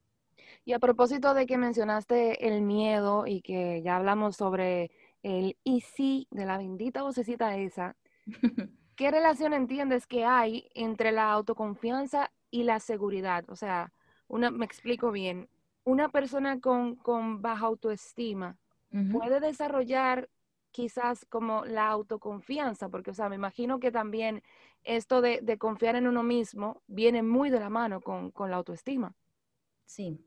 [0.64, 4.90] Y a propósito de que mencionaste el miedo y que ya hablamos sobre
[5.23, 7.94] el y sí de la bendita vocecita esa,
[8.97, 13.45] ¿Qué relación entiendes que hay entre la autoconfianza y la seguridad?
[13.49, 13.93] O sea,
[14.29, 15.49] una, me explico bien,
[15.85, 16.97] una persona con,
[17.43, 18.57] baja autoestima
[19.11, 20.31] puede desarrollar
[20.71, 24.43] quizás como la autoconfianza, porque, o sea, me imagino que también
[24.85, 29.15] esto de, confiar en uno mismo viene muy de la mano con, la autoestima.
[29.85, 30.21] Sí.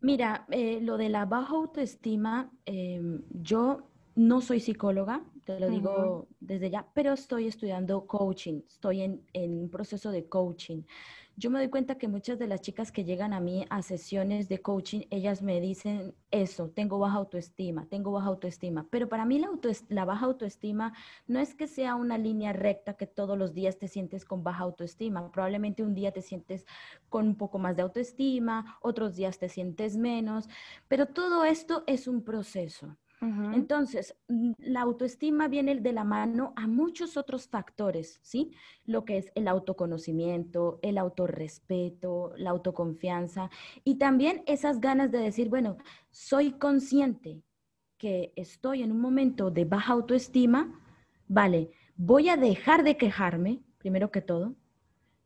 [0.00, 6.28] Mira, eh, lo de la baja autoestima, em, yo no soy psicóloga, te lo digo
[6.40, 10.82] desde ya, pero estoy estudiando coaching, estoy en, un proceso de coaching.
[11.34, 14.50] Yo me doy cuenta que muchas de las chicas que llegan a mí a sesiones
[14.50, 19.38] de coaching, ellas me dicen eso, tengo baja autoestima, tengo baja autoestima, pero para mí
[19.38, 19.48] la,
[19.88, 20.92] la baja autoestima
[21.26, 24.64] no es que sea una línea recta que todos los días te sientes con baja
[24.64, 26.66] autoestima, probablemente un día te sientes
[27.08, 30.50] con un poco más de autoestima, otros días te sientes menos,
[30.86, 32.98] pero todo esto es un proceso.
[33.22, 38.50] Entonces, mm, la autoestima viene de la mano a muchos otros factores, ¿sí?
[38.84, 43.48] Lo que es el autoconocimiento, el autorrespeto, la autoconfianza
[43.84, 45.76] y también esas ganas de decir, bueno,
[46.10, 47.42] soy consciente
[47.96, 50.80] que estoy en un momento de baja autoestima,
[51.28, 54.56] vale, voy a dejar de quejarme, primero que todo,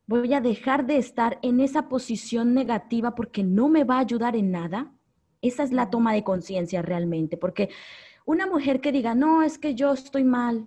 [0.07, 4.37] voy a dejar de estar en esa posición negativa porque no me va a ayudar
[4.37, 4.93] en nada
[5.49, 7.71] esa es la toma de conciencia realmente, porque
[8.25, 10.67] una mujer que diga, no, es que yo estoy mal,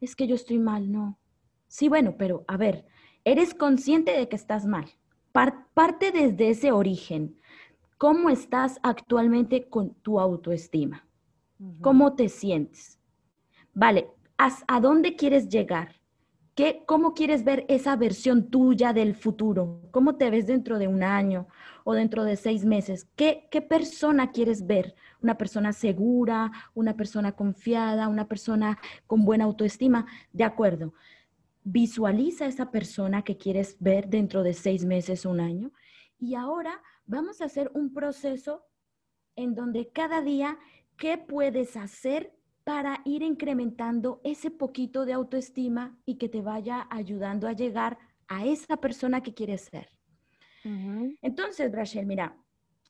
[0.00, 1.18] es que yo estoy mal, no.
[1.66, 2.86] Sí, bueno, pero a ver,
[3.24, 4.86] eres consciente de que estás mal.
[5.32, 7.36] parte desde ese origen.
[7.98, 11.06] ¿Cómo estás actualmente con tu autoestima?
[11.80, 12.98] ¿Cómo te sientes?
[13.72, 15.96] Vale, ¿a dónde quieres llegar?
[16.54, 19.82] ¿Qué, ¿Cómo quieres ver esa versión tuya del futuro?
[19.90, 21.48] ¿Cómo te ves dentro de un año
[21.82, 23.08] o dentro de seis meses?
[23.16, 24.94] ¿Qué, qué persona quieres ver?
[25.20, 26.52] ¿Una persona segura?
[26.72, 28.06] ¿Una persona confiada?
[28.06, 30.06] ¿Una persona con buena autoestima?
[30.32, 30.94] De acuerdo.
[31.64, 35.72] Visualiza esa persona que quieres ver dentro de seis meses un año.
[36.20, 38.64] Y ahora vamos a hacer un proceso
[39.34, 40.56] en donde cada día,
[40.96, 42.32] ¿qué puedes hacer
[42.64, 48.46] para ir incrementando ese poquito de autoestima y que te vaya ayudando a llegar a
[48.46, 49.88] esa persona que quieres ser.
[51.22, 52.36] Entonces, Rachel, mira,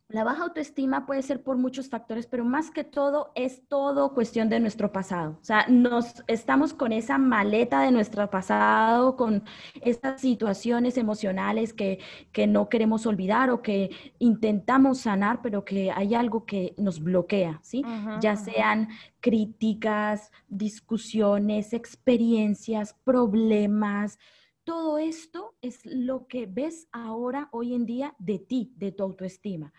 [0.09, 4.51] la baja autoestima puede ser por muchos factores, pero más que todo es todo cuestión
[4.51, 5.38] de nuestro pasado.
[5.40, 9.45] O sea, nos estamos con esa maleta de nuestro pasado, con
[9.81, 11.99] esas situaciones emocionales que,
[12.47, 17.83] no queremos olvidar o que intentamos sanar, pero que hay algo que nos bloquea, ¿sí?
[18.21, 18.88] ya sean
[19.21, 24.19] críticas, discusiones, experiencias, problemas.
[24.64, 29.72] Todo esto es lo que ves ahora, hoy en día, de ti, de tu autoestima.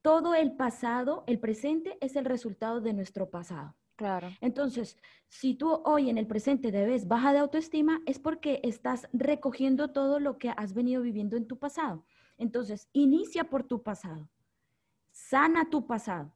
[0.00, 3.76] Todo el pasado, el presente, es el resultado de nuestro pasado.
[3.96, 4.28] Claro.
[4.40, 4.96] Entonces,
[5.28, 10.18] si tú hoy en el presente debes baja de autoestima, es porque estás recogiendo todo
[10.18, 12.04] lo que has venido viviendo en tu pasado.
[12.38, 14.28] Entonces, inicia por tu pasado.
[15.10, 16.32] Sana tu pasado.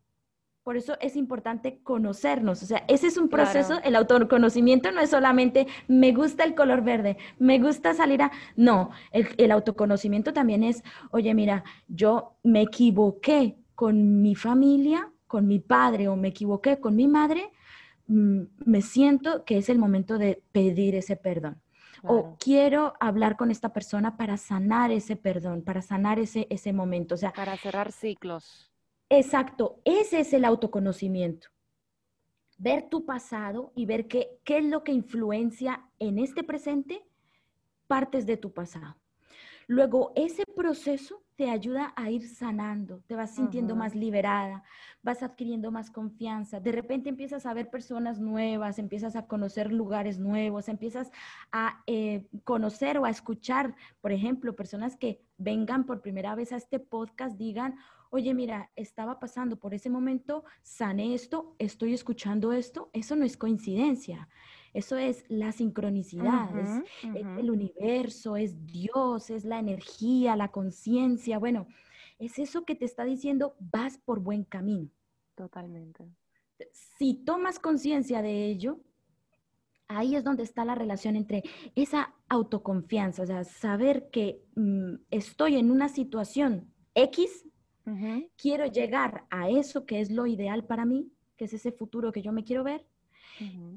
[0.68, 2.62] Por eso es importante conocernos.
[2.62, 6.83] O sea, ese es un proceso, el autoconocimiento no es solamente me gusta el color
[6.83, 8.31] verde, me gusta salir a...
[8.54, 15.46] No, el, el autoconocimiento también es, oye, mira, yo me equivoqué con mi familia, con
[15.46, 17.50] mi padre o me equivoqué con mi madre,
[18.07, 21.62] mm, me siento que es el momento de pedir ese perdón.
[22.04, 27.14] O quiero hablar con esta persona para sanar ese perdón, para sanar ese, ese momento.
[27.14, 28.67] O sea, para cerrar ciclos.
[29.11, 31.49] Exacto, ese es el autoconocimiento.
[32.59, 37.05] Ver tu pasado y ver qué, qué es lo que influencia en este presente
[37.87, 38.97] partes de tu pasado.
[39.66, 44.64] Luego, ese proceso te ayuda a ir sanando, te vas sintiendo más liberada,
[45.03, 50.18] vas adquiriendo más confianza, de repente empiezas a ver personas nuevas, empiezas a conocer lugares
[50.18, 51.12] nuevos, empiezas
[51.53, 56.57] a eh, conocer o a escuchar, por ejemplo, personas que vengan por primera vez a
[56.57, 57.77] este podcast, digan,
[58.11, 63.37] oye, mira, estaba pasando por ese momento, sané esto, estoy escuchando esto, eso no es
[63.37, 64.29] coincidencia.
[64.75, 66.68] Eso es la sincronicidad, es,
[67.03, 71.38] el universo, es Dios, es la energía, la conciencia.
[71.38, 71.66] Bueno,
[72.18, 74.90] es eso que te está diciendo, vas por buen camino.
[75.35, 76.07] Totalmente.
[76.73, 78.81] Si tomas conciencia de ello,
[79.88, 81.42] ahí es donde está la relación entre
[81.75, 87.47] esa autoconfianza, o sea, saber que mm, estoy en una situación X
[88.37, 92.22] Quiero llegar a eso que es lo ideal para mí, que es ese futuro que
[92.22, 92.87] yo me quiero ver,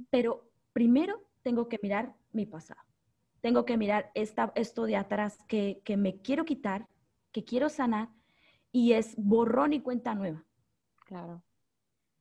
[0.10, 2.82] pero primero tengo que mirar mi pasado.
[3.42, 6.88] Tengo que mirar esta, esto de atrás que, que me quiero quitar,
[7.32, 8.10] que quiero sanar,
[8.72, 10.46] y es borrón y cuenta nueva.
[11.06, 11.44] Claro.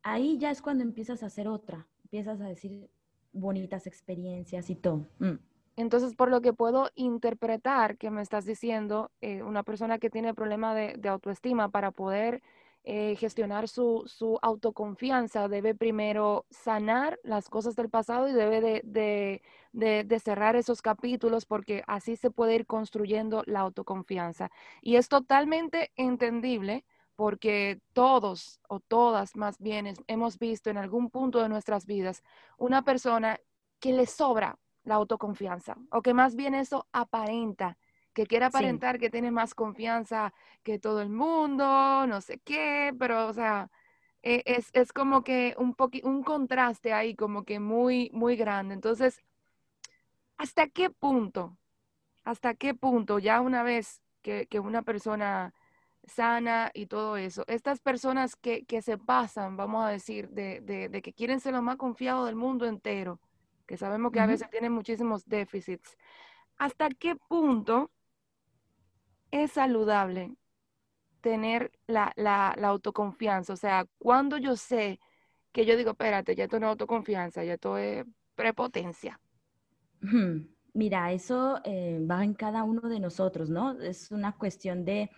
[0.03, 2.91] Ahí ya es cuando empiezas a hacer otra, empiezas a decir
[3.33, 5.09] bonitas experiencias y todo.
[5.19, 5.37] Mm.
[5.77, 10.35] Entonces, por lo que puedo interpretar que me estás diciendo, eh, una persona que tiene
[10.35, 12.43] problema de, autoestima para poder
[12.85, 20.21] eh, gestionar su, autoconfianza debe primero sanar las cosas del pasado y debe de, de,
[20.21, 24.51] cerrar esos capítulos porque así se puede ir construyendo la autoconfianza.
[24.83, 26.85] Y es totalmente entendible
[27.17, 32.23] porque todos o todas más bien hemos visto en algún punto de nuestras vidas
[32.57, 33.39] una persona
[33.79, 37.77] que le sobra la autoconfianza, o que más bien eso aparenta,
[38.13, 43.29] que quiere aparentar que tiene más confianza que todo el mundo, no sé qué, pero
[43.29, 43.71] o sea,
[44.23, 48.75] e, es, como que un, un contraste ahí como que muy, muy grande.
[48.75, 49.23] Entonces,
[50.37, 51.57] ¿hasta qué punto?
[52.25, 55.55] ¿Hasta qué punto ya una vez que, una persona
[56.05, 61.13] sana y todo eso, estas personas que, se pasan, vamos a decir, de, de que
[61.13, 63.21] quieren ser lo más confiado del mundo entero,
[63.71, 65.97] que sabemos que a veces tienen muchísimos déficits,
[66.57, 67.93] ¿hasta qué punto
[69.31, 70.35] es saludable
[71.21, 72.13] tener la,
[72.65, 73.53] autoconfianza?
[73.53, 74.99] O sea, cuando yo sé
[75.53, 78.05] que yo digo, espérate, ya esto no es autoconfianza, ya esto es
[78.35, 79.21] prepotencia.
[80.73, 83.81] Mira, eso eh, va en cada uno de nosotros, ¿no?
[83.81, 85.13] Es una cuestión de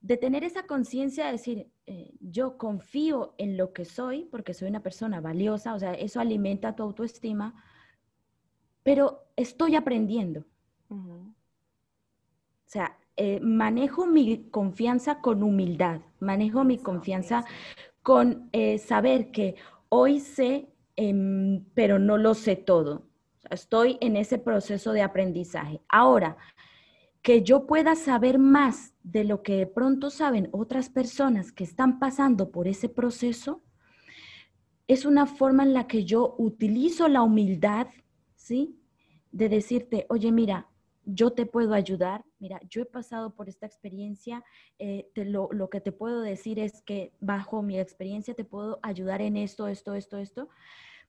[0.00, 4.68] de tener esa conciencia de decir, eh, yo confío en lo que soy porque soy
[4.68, 7.54] una persona valiosa, o sea, eso alimenta tu autoestima,
[8.82, 10.44] pero estoy aprendiendo.
[10.88, 11.34] O
[12.66, 17.44] sea, eh, manejo mi confianza con humildad, manejo mi confianza
[18.02, 19.56] con eh, saber que
[19.90, 23.06] hoy sé, em, pero no lo sé todo.
[23.50, 25.80] estoy en ese proceso de aprendizaje.
[25.88, 26.36] Ahora,
[27.22, 31.98] que yo pueda saber más de lo que de pronto saben otras personas que están
[31.98, 33.62] pasando por ese proceso,
[34.88, 37.88] es una forma en la que yo utilizo la humildad,
[38.34, 38.76] ¿sí?
[39.30, 40.68] De decirte, oye, mira,
[41.04, 44.42] yo te puedo ayudar, mira, yo he pasado por esta experiencia,
[44.78, 49.22] eh, lo, lo, que te puedo decir es que bajo mi experiencia te puedo ayudar
[49.22, 50.48] en esto, esto, esto, esto,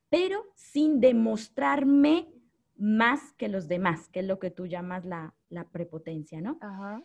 [0.09, 2.27] pero sin demostrarme
[2.81, 5.35] más que los demás, que es lo que tú llamas la,
[5.71, 6.57] prepotencia, ¿no?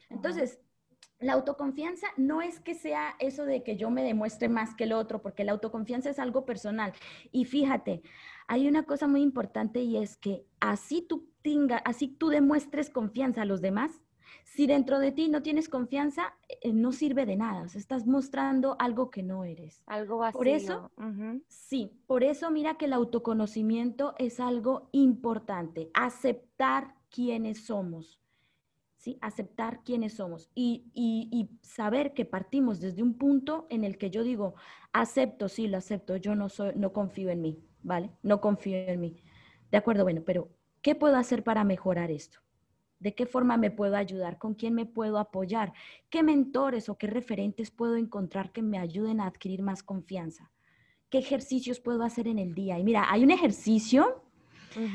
[0.09, 0.59] Entonces,
[1.19, 4.95] la autoconfianza no es que sea eso de que yo me demuestre más que el
[4.95, 6.95] otro, porque la autoconfianza es algo personal.
[7.31, 8.03] Y fíjate,
[8.49, 13.43] hay una cosa muy importante y es que así tú tenga, así tú demuestres confianza
[13.43, 14.03] a los demás,
[14.47, 17.67] si dentro de ti no tienes confianza, eh, no sirve de nada.
[17.75, 19.83] estás mostrando algo que no eres.
[19.87, 20.39] Algo vacío.
[20.39, 20.93] Por eso,
[21.49, 25.91] sí, por eso mira que el autoconocimiento es algo importante.
[25.95, 28.21] Aceptar quiénes somos.
[28.97, 29.19] ¿sí?
[29.21, 34.23] Aceptar quiénes somos y, y, saber que partimos desde un punto en el que yo
[34.23, 34.55] digo,
[34.93, 38.13] acepto, sí, lo acepto, yo no, soy, no confío en mí, ¿vale?
[38.23, 39.17] No confío en mí.
[39.73, 40.49] De acuerdo, bueno, pero
[40.83, 42.46] ¿qué puedo hacer para mejorar esto?
[42.99, 44.39] ¿De qué forma me puedo ayudar?
[44.39, 45.73] ¿Con quién me puedo apoyar?
[46.11, 50.51] ¿Qué mentores o qué referentes puedo encontrar que me ayuden a adquirir más confianza?
[51.11, 52.79] ¿Qué ejercicios puedo hacer en el día?
[52.79, 54.23] Y mira, hay un ejercicio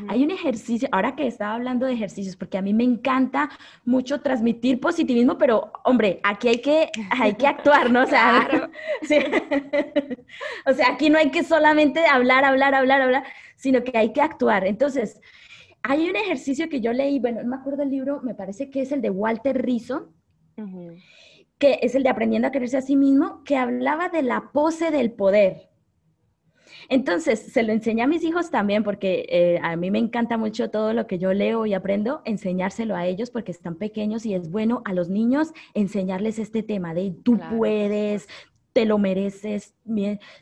[0.07, 3.49] hay un ejercicio, ahora que estaba hablando de ejercicios, porque a mí me encanta
[3.83, 8.03] mucho transmitir positivismo, pero hombre, aquí hay que, hay que actuar, ¿no?
[8.03, 8.69] O sea,
[10.67, 13.23] o sea, aquí no hay que solamente hablar, hablar, hablar, hablar,
[13.55, 14.67] sino que hay que actuar.
[14.67, 15.19] Entonces,
[15.83, 18.81] hay un ejercicio que yo leí, bueno, no me acuerdo el libro, me parece que
[18.81, 20.13] es el de Walter Rizzo,
[21.57, 24.91] que es el de Aprendiendo a quererse a sí mismo, que hablaba de la pose
[24.91, 25.69] del poder.
[26.89, 30.69] Entonces, se lo enseñé a mis hijos también porque eh, a mí me encanta mucho
[30.69, 34.49] todo lo que yo leo y aprendo, enseñárselo a ellos porque están pequeños y es
[34.49, 38.27] bueno a los niños enseñarles este tema de tú puedes,
[38.73, 39.75] te lo mereces,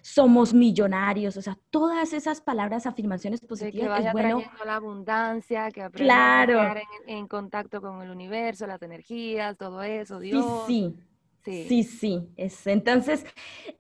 [0.01, 3.87] somos millonarios, o sea, todas esas palabras, afirmaciones positivas.
[3.87, 4.43] que vaya es bueno.
[4.65, 9.81] la abundancia, que aprendan a estar en, en, contacto con el universo, las energías, todo
[9.81, 10.65] eso, Dios.
[10.67, 10.95] Sí,
[11.43, 11.65] sí.
[11.67, 12.29] Sí, sí.
[12.37, 13.25] Es, entonces,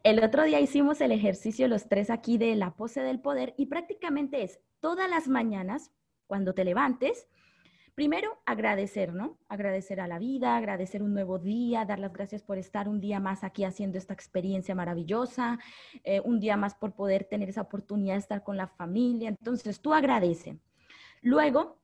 [0.03, 3.67] el otro día hicimos el ejercicio los tres aquí de la pose del poder y
[3.67, 5.91] prácticamente es todas las mañanas,
[6.25, 7.27] cuando te levantes,
[7.99, 9.37] primero agradecer, ¿no?
[9.49, 13.19] Agradecer a la vida, agradecer un nuevo día, dar las gracias por estar un día
[13.19, 15.59] más aquí haciendo esta experiencia maravillosa,
[16.05, 19.27] eh, un día más por poder tener esa oportunidad de estar con la familia.
[19.27, 20.59] Entonces, tú agradece.
[21.21, 21.81] Luego,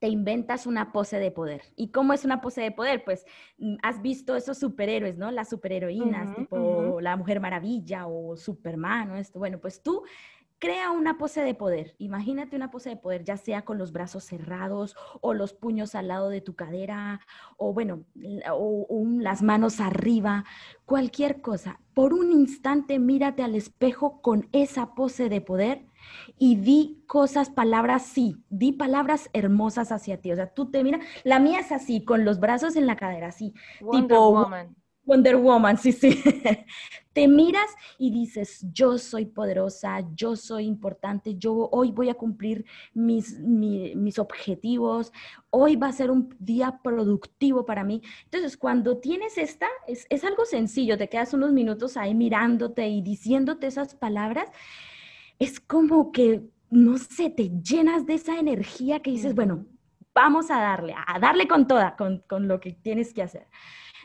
[0.00, 1.62] te inventas una pose de poder.
[1.76, 3.04] ¿Y cómo es una pose de poder?
[3.04, 3.24] Pues
[3.58, 5.30] mm, has visto esos superhéroes, ¿no?
[5.30, 9.38] Las superheroínas, tipo la Mujer Maravilla o Superman o esto.
[9.38, 10.02] Bueno, pues tú
[10.58, 11.94] crea una pose de poder.
[11.98, 16.08] Imagínate una pose de poder, ya sea con los brazos cerrados o los puños al
[16.08, 17.20] lado de tu cadera
[17.56, 18.04] o bueno,
[18.52, 20.44] o, o las manos arriba,
[20.84, 21.80] cualquier cosa.
[21.94, 25.86] Por un instante mírate al espejo con esa pose de poder
[26.38, 30.32] y di cosas, palabras, sí, di palabras hermosas hacia ti.
[30.32, 33.28] O sea, tú te miras, la mía es así, con los brazos en la cadera,
[33.28, 34.76] así, Wonder tipo Woman.
[35.06, 36.22] Wonder Woman, sí, sí.
[37.12, 42.66] te miras y dices, yo soy poderosa, yo soy importante, yo hoy voy a cumplir
[42.92, 45.12] mis, mis objetivos,
[45.48, 48.02] hoy va a ser un día productivo para mí.
[48.24, 53.00] Entonces, cuando tienes esta, es, es algo sencillo, te quedas unos minutos ahí mirándote y
[53.00, 54.50] diciéndote esas palabras
[55.38, 59.66] es como que, no sé, te llenas de esa energía que dices, bueno,
[60.14, 63.46] vamos a darle, a darle con toda, con, lo que tienes que hacer.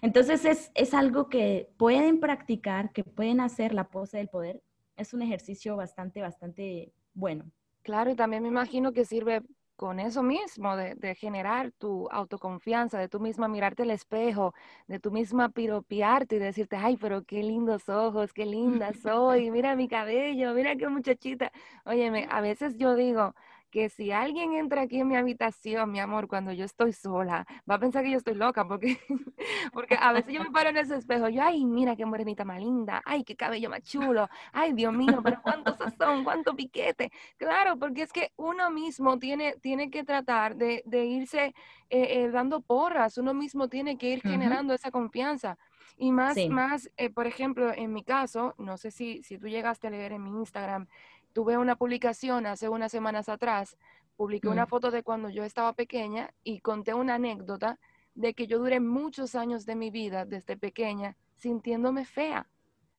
[0.02, 4.62] Entonces es, es, algo que pueden practicar, que pueden hacer la pose del poder.
[4.98, 7.52] Es un ejercicio bastante, bastante bueno.
[7.84, 9.42] Claro, y también me imagino que sirve
[9.82, 14.54] con eso mismo, de, generar tu autoconfianza, de tú misma mirarte al espejo,
[14.88, 19.76] de tú misma piropearte y decirte, ay, pero qué lindos ojos, qué linda soy, mira
[19.76, 21.52] mi cabello, mira qué muchachita.
[21.84, 23.34] Óyeme, a veces yo digo,
[23.72, 27.76] que si alguien entra aquí en mi habitación, mi amor, cuando yo estoy sola, va
[27.76, 29.00] a pensar que yo estoy loca, porque,
[29.74, 32.60] porque a veces yo me paro en ese espejo, yo, ay, mira qué morenita más
[32.60, 37.12] linda, ay, qué cabello más chulo, ay, Dios mío, pero cuánto sazón, cuánto piquete.
[37.38, 41.56] Claro, porque es que uno mismo tiene, tiene que tratar de, de irse
[41.90, 45.58] eh, eh, dando porras, uno mismo tiene que ir generando esa confianza.
[45.98, 49.88] Y más, más eh, por ejemplo, en mi caso, no sé si, si tú llegaste
[49.88, 50.88] a leer en mi Instagram,
[51.34, 53.78] tuve una publicación hace unas semanas atrás,
[54.16, 54.70] publiqué una mm.
[54.70, 57.80] foto de cuando yo estaba pequeña y conté una anécdota
[58.14, 62.48] de que yo duré muchos años de mi vida desde pequeña sintiéndome fea,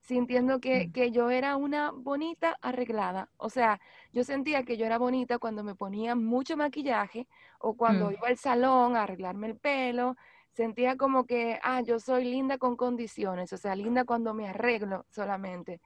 [0.00, 0.92] sintiendo que, mm.
[0.92, 3.30] que, yo era una bonita arreglada.
[3.36, 3.80] O sea,
[4.12, 7.28] yo sentía que yo era bonita cuando me ponía mucho maquillaje
[7.60, 8.12] o cuando mm.
[8.14, 10.16] iba al salón a arreglarme el pelo.
[10.50, 15.06] Sentía como que, ah, yo soy linda con condiciones, o sea, linda cuando me arreglo
[15.08, 15.80] solamente.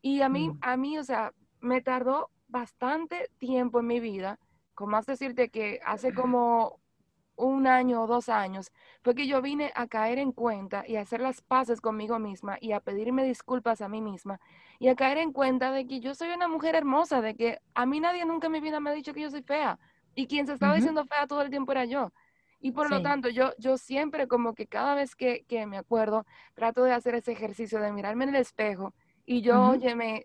[0.00, 1.32] Y a mí, a mí, o sea,
[1.62, 4.38] me tardó bastante tiempo en mi vida,
[4.74, 6.80] como más decirte que hace como
[7.36, 11.00] un año o dos años, fue que yo vine a caer en cuenta y a
[11.00, 14.38] hacer las paces conmigo misma y a pedirme disculpas a mí misma
[14.78, 17.86] y a caer en cuenta de que yo soy una mujer hermosa, de que a
[17.86, 19.78] mí nadie nunca en mi vida me ha dicho que yo soy fea
[20.14, 22.12] y quien se estaba diciendo fea todo el tiempo era yo.
[22.60, 26.84] Y por lo tanto, yo, yo siempre como que cada vez que, me acuerdo, trato
[26.84, 28.94] de hacer ese ejercicio de mirarme en el espejo
[29.24, 30.24] y yo, oye, me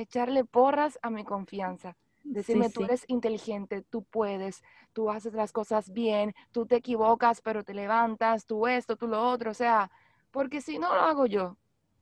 [0.00, 1.96] echarle porras a mi confianza.
[2.24, 7.64] Decirme, tú eres inteligente, tú puedes, tú haces las cosas bien, tú te equivocas, pero
[7.64, 9.50] te levantas, tú esto, tú lo otro.
[9.50, 9.90] O sea,
[10.30, 11.56] porque si no lo hago yo,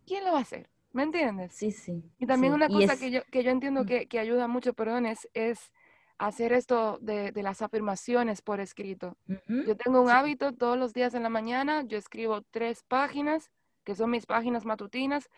[0.04, 0.68] ¿quién lo va a hacer?
[0.92, 1.52] ¿Me entiendes?
[1.52, 2.02] Sí, sí.
[2.18, 5.28] Y también una cosa que, yo, que yo entiendo que, que, ayuda mucho, perdón, es,
[5.34, 5.70] es
[6.18, 9.16] hacer esto de, las afirmaciones por escrito.
[9.26, 13.50] Yo tengo un hábito todos los días en la mañana, yo escribo tres páginas,
[13.84, 15.28] que son mis páginas matutinas,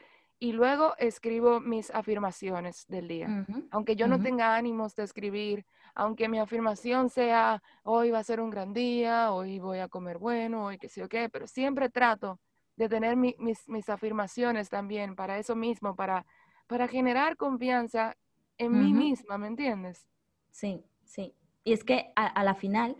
[0.40, 3.46] y luego escribo mis afirmaciones del día.
[3.70, 8.40] Aunque yo no tenga ánimos de escribir, aunque mi afirmación sea, hoy va a ser
[8.40, 11.88] un gran día, hoy voy a comer bueno, hoy qué sé yo qué, pero siempre
[11.88, 12.38] trato
[12.76, 13.36] de tener mis,
[13.68, 16.24] mis, afirmaciones también para eso mismo, para,
[16.68, 18.16] para generar confianza
[18.56, 20.06] en mí misma, ¿me entiendes?
[20.52, 21.34] Sí, sí.
[21.64, 22.96] Y es que a, la final,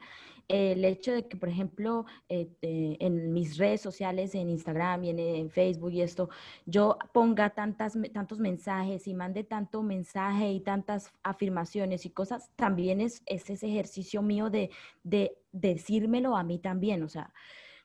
[0.48, 5.50] el hecho de que, por ejemplo, eh, en mis redes sociales, en Instagram y en,
[5.50, 6.30] Facebook y esto,
[6.64, 13.00] yo ponga tantas, tantos mensajes y mande tanto mensaje y tantas afirmaciones y cosas, también
[13.00, 14.70] es, es ese ejercicio mío de,
[15.02, 17.02] de decírmelo a mí también.
[17.02, 17.32] O sea,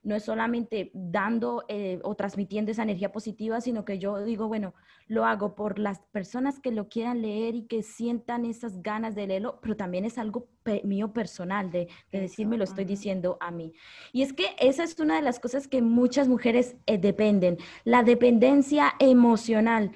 [0.03, 4.73] no es solamente dando eh, o transmitiendo esa energía positiva, sino que yo digo, bueno,
[5.07, 9.27] lo hago por las personas que lo quieran leer y que sientan esas ganas de
[9.27, 10.47] leerlo, pero también es algo
[10.83, 13.73] mío personal de, decirme lo estoy diciendo a mí.
[14.11, 18.03] Y es que esa es una de las cosas que muchas mujeres eh, dependen, la
[18.03, 19.91] dependencia emocional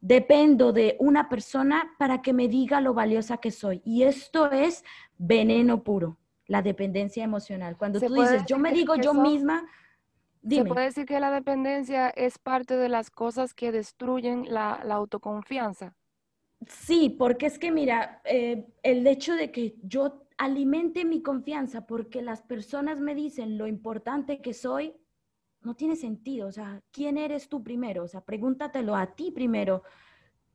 [0.00, 3.82] dependo de una persona para que me diga lo valiosa que soy.
[3.84, 4.84] Y esto es
[5.18, 7.76] veneno puro la dependencia emocional.
[7.76, 9.66] Cuando tú dices, yo me digo yo misma,
[10.42, 10.62] dime.
[10.62, 15.94] Se puede decir que la dependencia es parte de las cosas que destruyen la, autoconfianza.
[16.66, 22.22] Sí, porque es que mira, eh, el hecho de que yo alimente mi confianza porque
[22.22, 24.94] las personas me dicen lo importante que soy,
[25.62, 26.48] no tiene sentido.
[26.48, 28.04] O sea, ¿quién eres tú primero?
[28.04, 29.82] O sea, pregúntatelo a ti primero.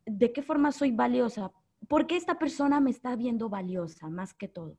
[0.06, 1.52] ¿De qué forma soy valiosa?
[1.88, 4.78] ¿Por qué esta persona me está viendo valiosa más que todo?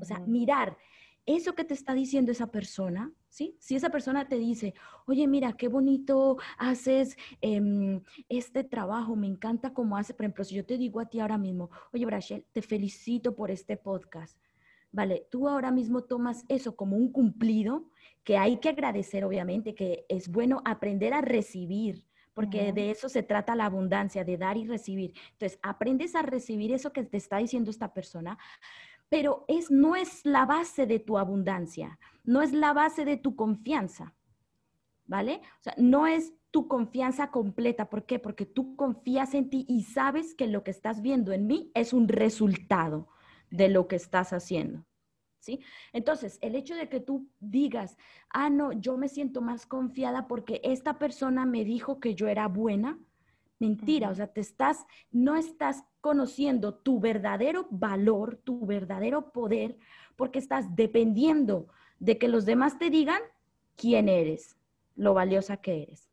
[0.00, 0.76] O sea, mirar
[1.26, 3.56] eso que te está diciendo esa persona, ¿sí?
[3.60, 4.74] Si esa persona te dice,
[5.06, 10.56] oye, mira, qué bonito haces em, este trabajo, me encanta cómo hace, por ejemplo, si
[10.56, 14.36] yo te digo a ti ahora mismo, oye, Brachel, te felicito por este podcast.
[14.90, 17.88] Vale, tú ahora mismo tomas eso como un cumplido
[18.24, 22.04] que hay que agradecer, obviamente, que es bueno aprender a recibir,
[22.34, 25.14] porque de eso se trata la abundancia, de dar y recibir.
[25.32, 28.38] Entonces, aprendes a recibir eso que te está diciendo esta persona,
[29.12, 33.36] pero es, no es la base de tu abundancia, no es la base de tu
[33.36, 34.14] confianza,
[35.04, 35.42] ¿vale?
[35.60, 37.90] O sea, no es tu confianza completa.
[37.90, 38.18] ¿Por qué?
[38.18, 41.92] Porque tú confías en ti y sabes que lo que estás viendo en mí es
[41.92, 43.06] un resultado
[43.50, 44.86] de lo que estás haciendo.
[45.40, 45.60] ¿Sí?
[45.92, 47.98] Entonces, el hecho de que tú digas,
[48.30, 52.48] ah, no, yo me siento más confiada porque esta persona me dijo que yo era
[52.48, 52.98] buena,
[53.58, 59.78] mentira, o sea, te estás, no estás conociendo tu verdadero valor, tu verdadero poder,
[60.16, 61.68] porque estás dependiendo
[62.00, 63.22] de que los demás te digan
[63.76, 64.56] quién eres,
[64.96, 66.10] lo valiosa que eres.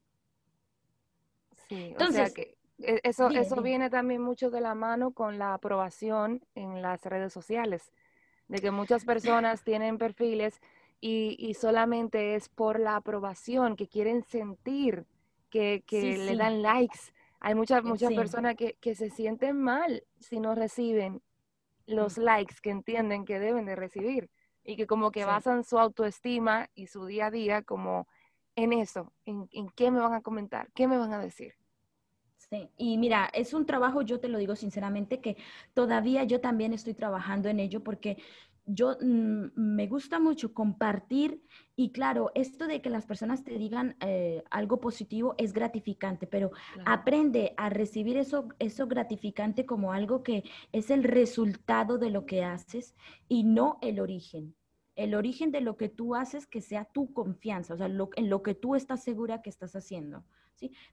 [1.67, 6.45] Sí, Entonces, que e, eso, eso viene también mucho de la mano con la aprobación
[6.53, 7.91] en las redes sociales,
[8.47, 10.61] de que muchas personas tienen perfiles
[11.01, 15.05] y, solamente es por la aprobación, que quieren sentir
[15.49, 16.99] que, le dan likes
[17.39, 21.21] hay muchas, muchas personas que, se sienten mal si no reciben
[21.85, 24.29] los likes que entienden que deben de recibir
[24.63, 28.07] y que como que basan su autoestima y su día a día como
[28.55, 31.53] en eso, en, en qué me van a comentar, qué me van a decir.
[32.49, 35.37] Sí, y mira, es un trabajo, yo te lo digo sinceramente, que
[35.73, 38.17] todavía yo también estoy trabajando en ello porque
[38.71, 41.41] yo mm, me gusta mucho compartir
[41.75, 46.51] y claro, esto de que las personas te digan eh, algo positivo es gratificante, pero
[46.85, 52.43] aprende a recibir eso, eso gratificante como algo que es el resultado de lo que
[52.43, 52.95] haces
[53.27, 54.55] y no el origen.
[54.95, 58.43] El origen de lo que tú haces que sea tu confianza, o sea, en lo
[58.43, 60.25] que tú estás segura que estás haciendo.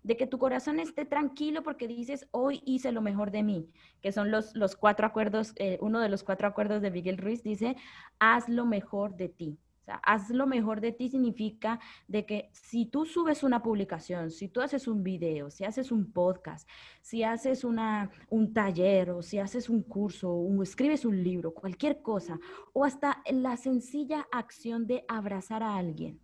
[0.02, 4.12] De que tu corazón esté tranquilo porque dices, hoy hice lo mejor de mí, que
[4.12, 7.76] son los, los cuatro acuerdos, eh, uno de los cuatro acuerdos de Miguel Ruiz dice,
[8.18, 9.58] haz lo mejor de ti.
[10.02, 14.60] Haz lo mejor de ti significa de que si tú subes una publicación, si tú
[14.60, 16.68] haces un video, si haces un podcast,
[17.00, 22.02] si haces una, un taller o si haces un curso o escribes un libro, cualquier
[22.02, 22.38] cosa,
[22.72, 26.20] o hasta la sencilla acción de abrazar a alguien,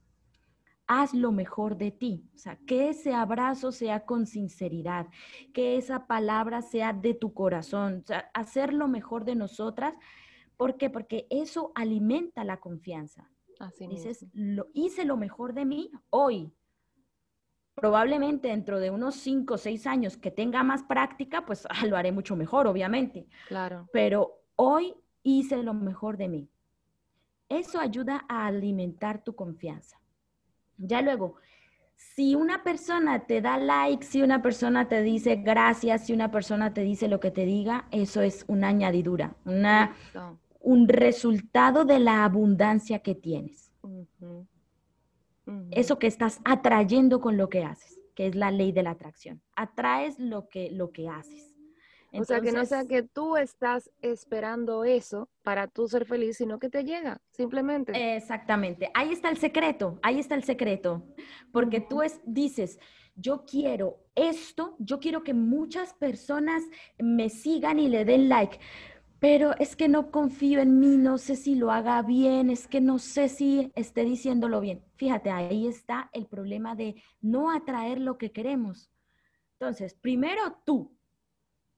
[0.87, 2.29] haz lo mejor de ti.
[2.35, 5.07] O sea, que ese abrazo sea con sinceridad,
[5.53, 9.95] que esa palabra sea de tu corazón, o sea, hacer lo mejor de nosotras.
[10.57, 10.91] ¿Por qué?
[10.91, 13.29] Porque eso alimenta la confianza.
[13.59, 16.53] Así Dices, lo, hice lo mejor de mí hoy.
[17.75, 22.13] Probablemente dentro de unos cinco o seis años que tenga más práctica, pues lo haré
[22.13, 23.29] mucho mejor, obviamente.
[23.49, 23.89] Claro.
[23.93, 26.51] Pero hoy hice lo mejor de mí.
[27.49, 30.02] Eso ayuda a alimentar tu confianza.
[30.85, 31.37] Ya luego,
[31.95, 36.75] si una persona te da like, si una persona te dice gracias, si una persona
[36.75, 39.95] te dice lo que te diga, eso es una añadidura, una,
[40.61, 43.71] un resultado de la abundancia que tienes.
[45.71, 49.41] Eso que estás atrayendo con lo que haces, que es la ley de la atracción.
[49.55, 51.52] Atraes lo que, lo que haces
[52.13, 56.59] o sea, que no sea que tú estás esperando eso para tú ser feliz, sino
[56.59, 58.17] que te llega, simplemente.
[58.17, 58.91] Exactamente.
[58.95, 61.03] Ahí está el secreto, ahí está el secreto.
[61.53, 62.79] Porque tú es, dices,
[63.15, 66.63] yo quiero esto, yo quiero que muchas personas
[66.99, 68.59] me sigan y le den like,
[69.19, 72.81] pero es que no confío en mí, no sé si lo haga bien, es que
[72.81, 74.85] no sé si esté diciéndolo bien.
[74.97, 78.91] Fíjate, ahí está el problema de no atraer lo que queremos.
[79.61, 80.97] Entonces, primero tú,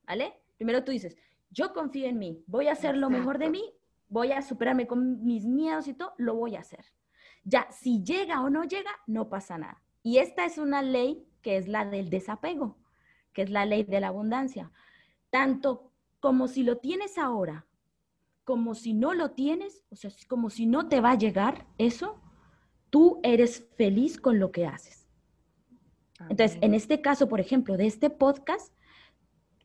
[0.06, 0.34] ¿vale?
[0.56, 1.16] Primero tú dices,
[1.50, 3.62] yo confío en mí, voy a hacer lo mejor de mí,
[4.08, 6.84] voy a superarme con mis miedos y todo, lo voy a hacer.
[7.44, 9.82] Ya, si llega o no llega, no pasa nada.
[10.02, 12.78] Y esta es una ley que es la del desapego,
[13.32, 14.70] que es la ley de la abundancia.
[15.30, 17.66] Tanto como si lo tienes ahora,
[18.44, 22.20] como si no lo tienes, o sea, como si no te va a llegar eso,
[22.90, 25.08] tú eres feliz con lo que haces.
[26.30, 28.72] Entonces, en este caso, por ejemplo, de este podcast,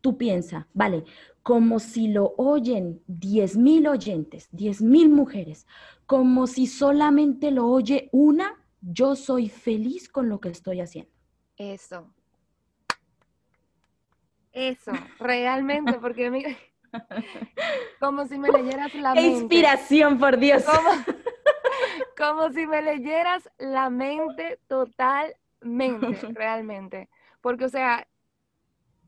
[0.02, 1.04] tú piensas, vale,
[1.44, 5.66] como si lo oyen 10 mil oyentes, 10 mil mujeres,
[6.06, 11.12] como si solamente lo oye una, yo soy feliz con lo que estoy haciendo.
[11.58, 12.14] Eso.
[14.52, 16.50] Eso, realmente, porque mira,
[18.00, 19.30] como si me leyeras la mente.
[19.30, 20.64] inspiración, por Dios.
[20.64, 20.90] Como,
[22.18, 27.10] como si me leyeras la mente totalmente, realmente.
[27.42, 28.08] Porque, o sea,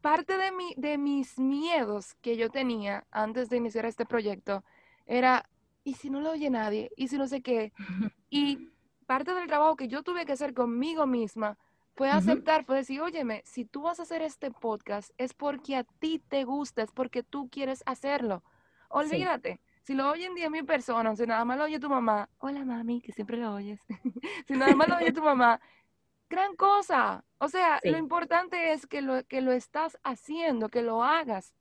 [0.02, 4.64] parte de, mi, de mis miedos que yo tenía antes de iniciar este proyecto
[5.06, 5.50] era,
[5.84, 6.92] ¿y si no lo oye nadie?
[6.96, 7.72] ¿Y si no sé qué?
[8.34, 8.70] Y
[9.06, 11.58] parte del trabajo que yo tuve que hacer conmigo misma
[11.96, 15.84] fue aceptar, fue decir, óyeme, si tú vas a hacer este podcast es porque a
[15.84, 18.42] ti te gusta, es porque tú quieres hacerlo.
[18.88, 19.60] Olvídate.
[19.84, 23.02] Si lo oyen 10 mil personas, si nada más lo oye tu mamá, hola mami,
[23.02, 23.82] que siempre lo oyes.
[24.48, 25.60] si nada más lo oye tu mamá,
[26.32, 27.24] gran cosa.
[27.38, 31.54] O sea, lo importante es que lo, que lo estás haciendo, que lo hagas.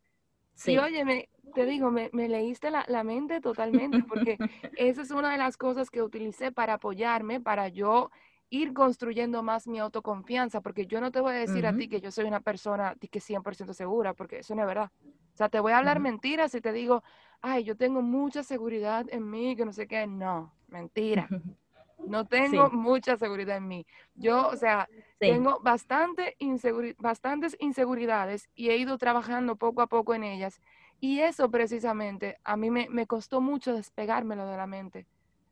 [0.54, 0.72] Sí.
[0.72, 4.38] Y oye, te digo, me, leíste la, mente totalmente, porque
[4.76, 8.10] esa es una de las cosas que utilicé para apoyarme, para yo
[8.48, 12.00] ir construyendo más mi autoconfianza, porque yo no te voy a decir a ti que
[12.00, 14.90] yo soy una persona que 100% segura, porque eso no es verdad.
[15.34, 17.02] O sea, te voy a hablar mentiras y te digo,
[17.40, 20.06] ay, yo tengo mucha seguridad en mí, que no sé qué.
[20.06, 21.28] No, mentira.
[22.04, 23.86] No tengo mucha seguridad en mí.
[24.14, 26.36] Yo, o sea, tengo bastante
[26.98, 30.60] bastantes inseguridades y he ido trabajando poco a poco en ellas.
[30.98, 35.06] Y eso precisamente a mí me, me costó mucho despegármelo de la mente.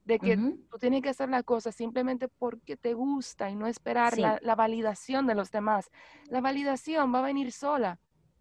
[0.05, 0.39] De que
[0.71, 4.55] tú tienes que hacer la cosa simplemente porque te gusta y no esperar la, la
[4.55, 5.91] validación de los demás.
[6.29, 8.01] La validación va a venir sola.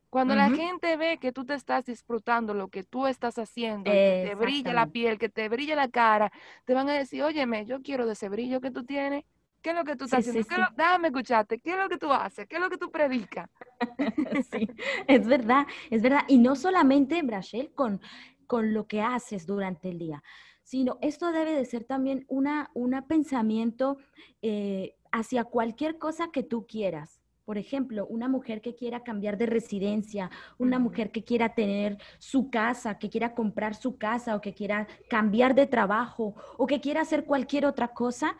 [0.09, 4.25] Cuando la gente ve que tú te estás disfrutando lo que tú estás haciendo, que
[4.27, 6.31] te brilla la piel, que te brilla la cara,
[6.65, 9.25] te van a decir, óyeme, yo quiero de ese brillo que tú tienes.
[9.61, 10.67] ¿Qué es lo que tú estás haciendo?
[10.77, 11.59] déjame escucharte.
[11.59, 12.47] ¿Qué es lo que tú haces?
[12.47, 13.49] ¿Qué es lo que tú predicas?
[14.51, 14.69] sí,
[15.07, 16.21] es verdad, es verdad.
[16.27, 17.99] Y no solamente, Brachel, con,
[18.45, 20.23] con lo que haces durante el día,
[20.63, 23.97] sino esto debe de ser también una, una pensamiento
[24.41, 27.19] eh, hacia cualquier cosa que tú quieras.
[27.47, 32.49] Por ejemplo, una mujer que quiera cambiar de residencia, una mujer que quiera tener su
[32.49, 36.99] casa, que quiera comprar su casa o que quiera cambiar de trabajo o que quiera
[36.99, 38.35] hacer cualquier otra cosa,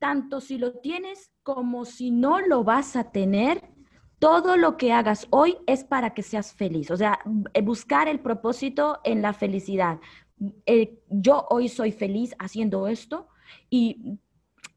[0.00, 3.62] tanto si lo tienes como si no lo vas a tener,
[4.18, 6.90] todo lo que hagas hoy es para que seas feliz.
[6.90, 7.20] O sea,
[7.54, 10.00] eh, buscar el propósito en la felicidad.
[10.66, 13.28] Eh, yo hoy soy feliz haciendo esto
[13.70, 14.18] y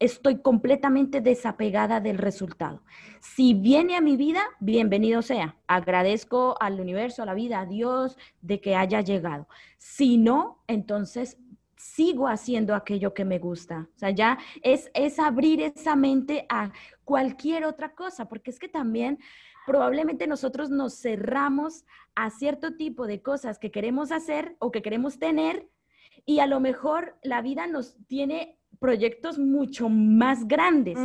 [0.00, 2.82] estoy completamente desapegada del resultado.
[3.20, 5.56] Si viene a mi vida, bienvenido sea.
[5.66, 9.46] Agradezco al universo, a la vida, a Dios de que haya llegado.
[9.76, 11.36] Si no, entonces
[11.76, 13.88] sigo haciendo aquello que me gusta.
[13.94, 16.72] O sea, ya es, es abrir esa mente a
[17.04, 19.18] cualquier otra cosa, porque es que también
[19.66, 21.84] probablemente nosotros nos cerramos
[22.14, 25.68] a cierto tipo de cosas que queremos hacer o que queremos tener
[26.26, 30.98] y a lo mejor la vida nos tiene proyectos mucho más grandes.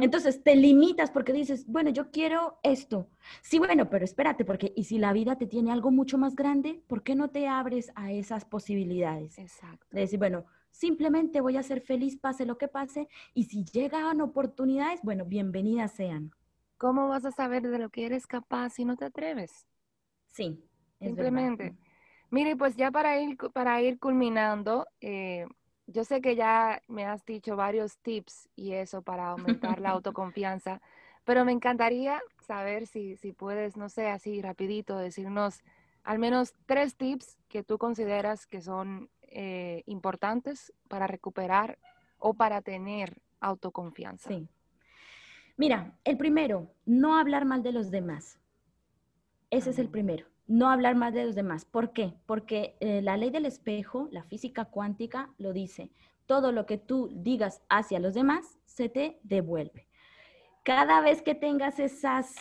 [0.00, 3.10] Entonces te limitas porque dices, bueno, yo quiero esto.
[3.42, 6.80] Sí, bueno, pero espérate, porque ¿y si la vida te tiene algo mucho más grande?
[6.86, 9.36] ¿Por qué no te abres a esas posibilidades?
[9.36, 9.84] Exacto.
[9.90, 14.20] De decir, bueno, simplemente voy a ser feliz pase lo que pase y si llegan
[14.20, 16.30] oportunidades, bueno, bienvenidas sean.
[16.78, 19.66] ¿Cómo vas a saber de lo que eres capaz si no te atreves?
[20.28, 20.62] Sí,
[21.00, 21.74] simplemente.
[22.30, 25.46] Mire, pues ya para ir, para ir culminando, eh,
[25.86, 30.80] yo sé que ya me has dicho varios tips y eso para aumentar la autoconfianza,
[31.24, 35.62] pero me encantaría saber si, si puedes, no sé, así rapidito, decirnos
[36.04, 41.78] al menos tres tips que tú consideras que son eh, importantes para recuperar
[42.18, 44.28] o para tener autoconfianza.
[44.28, 44.48] Sí.
[45.56, 48.38] Mira, el primero, no hablar mal de los demás.
[49.50, 51.64] Ese es el primero, no hablar mal de los demás.
[51.64, 52.14] ¿Por qué?
[52.26, 55.90] Porque eh, la ley del espejo, la física cuántica, lo dice.
[56.26, 59.86] Todo lo que tú digas hacia los demás se te devuelve
[60.66, 62.34] cada vez que tengas esas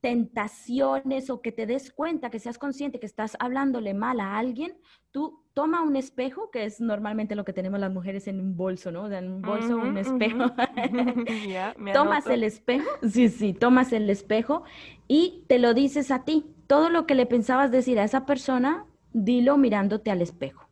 [0.00, 4.76] tentaciones o que te des cuenta, que seas consciente que estás hablándole mal a alguien,
[5.12, 8.90] tú toma un espejo, que es normalmente lo que tenemos las mujeres en un bolso,
[8.90, 9.08] ¿no?
[9.08, 10.46] en un bolso, un espejo.
[11.92, 14.64] tomas el espejo, sí, sí, tomas el espejo
[15.06, 16.46] y te lo dices a ti.
[16.68, 20.68] Todo lo que le pensabas decir a esa persona, dilo mirándote al espejo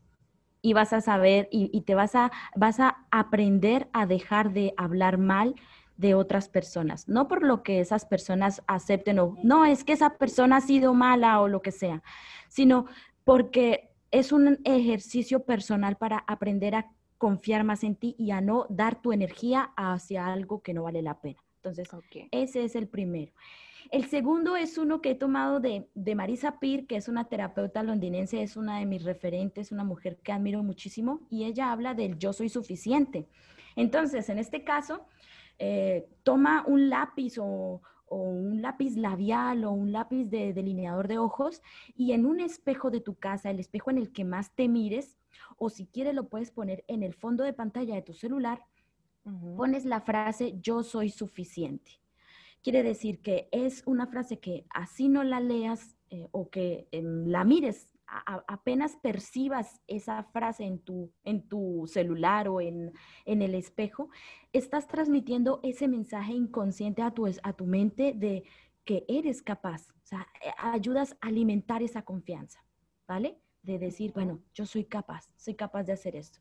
[0.62, 4.74] y vas a saber y, y, te vas a, vas a aprender a dejar de
[4.76, 5.54] hablar mal
[5.96, 10.18] de otras personas, no por lo que esas personas acepten o no, es que esa
[10.18, 12.02] persona ha sido mala o lo que sea,
[12.48, 12.86] sino
[13.24, 18.66] porque es un ejercicio personal para aprender a confiar más en ti y a no
[18.68, 21.42] dar tu energía hacia algo que no vale la pena.
[21.56, 21.88] Entonces,
[22.30, 23.32] ese es el primero.
[23.90, 27.82] El segundo es uno que he tomado de, de, Marisa Peer, que es una terapeuta
[27.82, 32.18] londinense, es una de mis referentes, una mujer que admiro muchísimo, y ella habla del
[32.18, 33.28] yo soy suficiente.
[33.76, 35.06] Entonces, en este caso,
[35.58, 41.60] eh, toma un lápiz o, un lápiz labial o un lápiz de delineador de ojos
[41.96, 45.18] y en un espejo de tu casa, el espejo en el que más te mires,
[45.58, 48.62] o si quieres lo puedes poner en el fondo de pantalla de tu celular,
[49.56, 52.00] pones la frase yo soy suficiente.
[52.66, 57.24] Quiere decir que es una frase que así no la leas eh, o que em,
[57.28, 57.86] la mires
[58.48, 62.92] apenas percibas esa frase en tu, en tu celular o en,
[63.24, 64.10] el espejo,
[64.52, 68.42] estás transmitiendo ese mensaje inconsciente a tu, a tu mente de
[68.84, 69.88] que eres capaz.
[70.02, 72.64] O sea, eh, ayudas a alimentar esa confianza,
[73.06, 73.38] ¿vale?
[73.62, 76.40] De decir, bueno, yo soy capaz, soy capaz de hacer esto.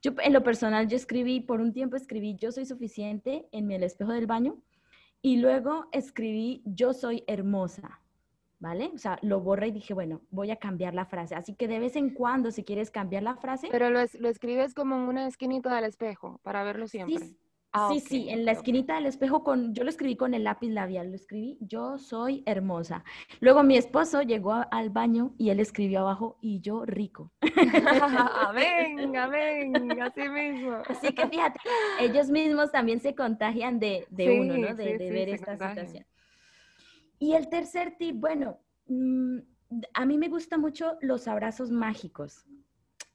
[0.00, 3.82] Yo en lo personal, yo escribí, por un tiempo escribí, yo soy suficiente en el
[3.82, 4.62] espejo del baño
[5.22, 8.02] y luego escribí, yo soy hermosa
[8.62, 8.92] ¿vale?
[8.94, 11.34] O sea, lo borré y dije, bueno, voy a cambiar la frase.
[11.34, 13.66] Así que de vez en cuando, si quieres cambiar la frase.
[13.72, 17.18] Pero lo, lo escribes como en una esquinita del espejo para verlo siempre.
[17.18, 17.36] Sí,
[17.72, 20.70] ah, sí, sí, en la esquinita del espejo con, yo lo escribí con el lápiz
[20.70, 23.04] labial, lo escribí, yo soy hermosa.
[23.40, 27.32] Luego mi esposo llegó al baño y él escribió abajo, y yo rico.
[28.48, 30.78] amén, amén, así mismo.
[30.88, 31.58] Así que fíjate,
[32.00, 34.06] ellos mismos también se contagian de,
[34.40, 34.74] uno, ¿no?
[34.74, 36.04] De, de ver esta situación.
[37.18, 38.58] Y el tercer tip, bueno,
[38.88, 39.38] mm,
[39.94, 42.44] a mí me gustan mucho los abrazos mágicos.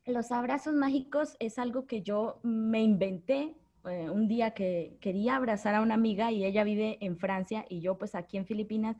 [0.05, 3.55] Los abrazos mágicos es algo que yo me inventé
[3.89, 7.81] eh, un día que quería abrazar a una amiga y ella vive en Francia y
[7.81, 8.97] yo pues aquí en Filipinas.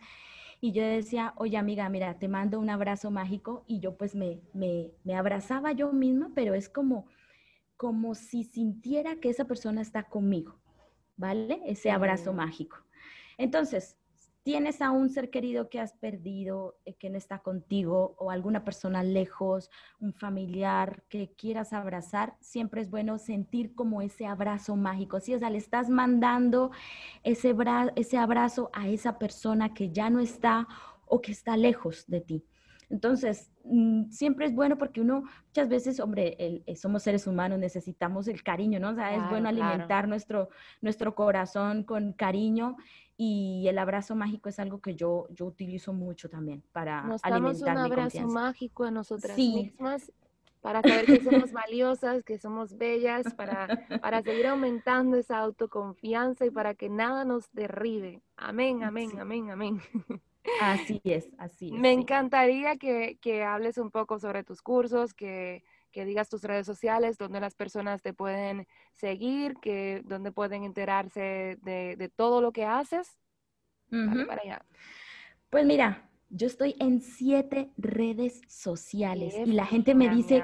[0.59, 4.39] Y yo decía, oye amiga, mira, te mando un abrazo mágico y yo pues me,
[4.53, 7.05] me, me abrazaba yo misma, pero es como,
[7.75, 10.59] como si sintiera que esa persona está conmigo,
[11.15, 11.61] ¿vale?
[11.65, 12.77] Ese abrazo mágico.
[13.38, 13.97] Entonces,
[14.47, 18.63] tienes a un ser querido que has perdido, eh, que no está contigo, o alguna
[18.63, 19.69] persona lejos,
[19.99, 25.19] un familiar que quieras abrazar, siempre es bueno sentir como ese abrazo mágico.
[25.19, 25.33] ¿sí?
[25.33, 26.71] O sea, le estás mandando
[27.25, 27.53] ese,
[27.97, 30.65] ese abrazo a esa persona que ya no está
[31.05, 32.45] o que está lejos de ti.
[32.89, 38.29] Entonces, mm, siempre es bueno porque uno, muchas veces, hombre, eh, somos seres humanos, necesitamos
[38.29, 38.91] el cariño, ¿no?
[38.91, 40.47] O sea, es bueno alimentar nuestro,
[40.79, 42.77] nuestro corazón con cariño
[43.18, 47.76] y el abrazo mágico es algo que yo, yo utilizo mucho también para Nos alimentar
[47.76, 50.11] un abrazo mágico a nosotras mismas
[50.61, 56.51] para saber que somos valiosas, que somos bellas, para, para seguir aumentando esa autoconfianza y
[56.51, 58.22] para que nada nos derribe.
[58.36, 59.82] Amén, amén, amén, amén.
[60.61, 61.74] Así es, así es.
[61.74, 65.63] Me encantaría que, que, hables un poco sobre tus cursos, que,
[65.97, 71.57] que, digas tus redes sociales, donde las personas te pueden seguir, que donde pueden enterarse
[71.63, 73.17] de, de todo lo que haces.
[73.89, 74.65] para allá.
[75.49, 80.43] Pues mira, yo estoy en siete redes sociales y la gente me dice,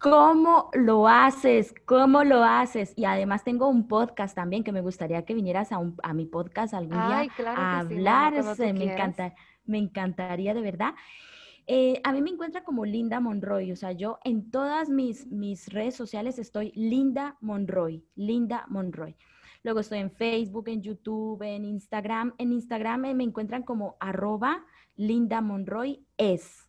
[0.00, 1.72] ¿cómo lo haces?
[1.86, 2.92] ¿Cómo lo haces?
[2.96, 6.74] Y además tengo un podcast también que me gustaría que vinieras a, a mi podcast
[6.74, 8.34] algún día a hablar.
[8.58, 9.34] me, encanta,
[9.64, 10.94] me encantaría de verdad.
[11.72, 15.72] Eh, a mí me encuentra como Linda Monroy, o sea, yo en todas mis, mis
[15.72, 19.14] redes sociales estoy Linda Monroy, Linda Monroy.
[19.62, 22.34] Luego estoy en Facebook, en YouTube, en Instagram.
[22.38, 24.66] En Instagram me encuentran como arroba
[24.96, 26.68] Linda Monroy es,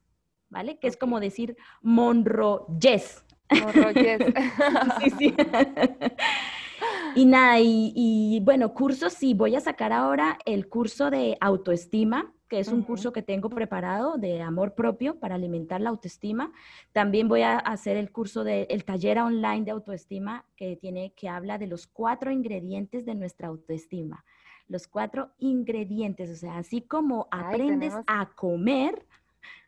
[0.50, 0.78] ¿vale?
[0.78, 3.26] Que es como decir Monroy yes.
[5.00, 5.36] sí, sí.
[7.16, 12.32] y nada, y, y, bueno, cursos sí, voy a sacar ahora el curso de autoestima,
[12.52, 16.52] que es un curso que tengo preparado de amor propio para alimentar la autoestima.
[16.92, 21.30] También voy a hacer el curso del el taller online de autoestima que tiene que
[21.30, 24.26] habla de los cuatro ingredientes de nuestra autoestima.
[24.68, 29.08] Los cuatro ingredientes, o sea, así como aprendes a comer,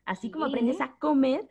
[0.03, 1.47] así como aprendes a comer,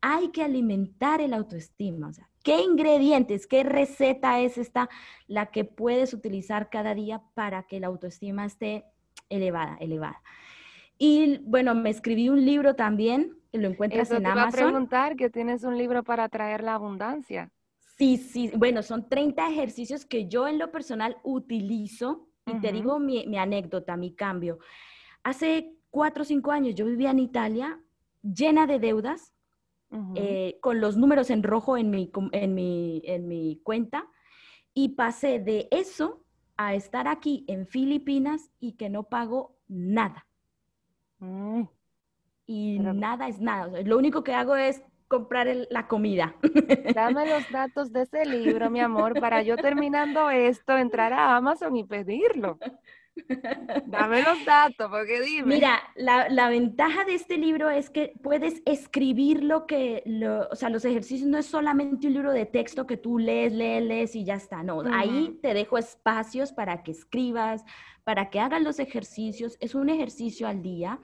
[0.00, 2.06] hay que alimentar el autoestima.
[2.06, 4.88] O sea, ¿qué ingredientes, qué receta es esta
[5.26, 8.84] la que puedes utilizar cada día para que la autoestima esté
[9.28, 10.22] elevada, elevada?
[10.98, 14.50] Y bueno, me escribí un libro también, lo encuentras en Amazon.
[14.50, 17.50] Te a preguntar que tienes un libro para atraer la abundancia.
[17.98, 22.98] Sí, sí, bueno, son 30 ejercicios que yo en lo personal utilizo y te digo
[23.00, 24.58] mi, anécdota, mi cambio.
[25.24, 27.80] Hace cuatro o cinco años yo vivía en Italia
[28.22, 29.32] llena de deudas,
[30.14, 34.08] eh, con los números en rojo en mi, en, mi, en mi cuenta
[34.74, 36.22] y pasé de eso
[36.56, 40.25] a estar aquí en Filipinas y que no pago nada.
[41.18, 41.62] Mm.
[42.46, 43.82] Y nada es nada.
[43.82, 46.34] lo único que hago es comprar la comida.
[46.94, 51.76] Dame los datos de ese libro, mi amor, para yo terminando esto, entrar a Amazon
[51.76, 52.58] y pedirlo.
[53.86, 55.54] Dame los datos, porque dime.
[55.54, 60.02] Mira, la, ventaja de este libro es que puedes escribir lo que,
[60.50, 63.82] o sea, los ejercicios no es solamente un libro de texto que tú lees, lees,
[63.82, 64.62] lees y ya está.
[64.62, 67.64] No, ahí te dejo espacios para que escribas,
[68.06, 69.56] para que hagas los ejercicios.
[69.58, 71.00] Es un ejercicio al día.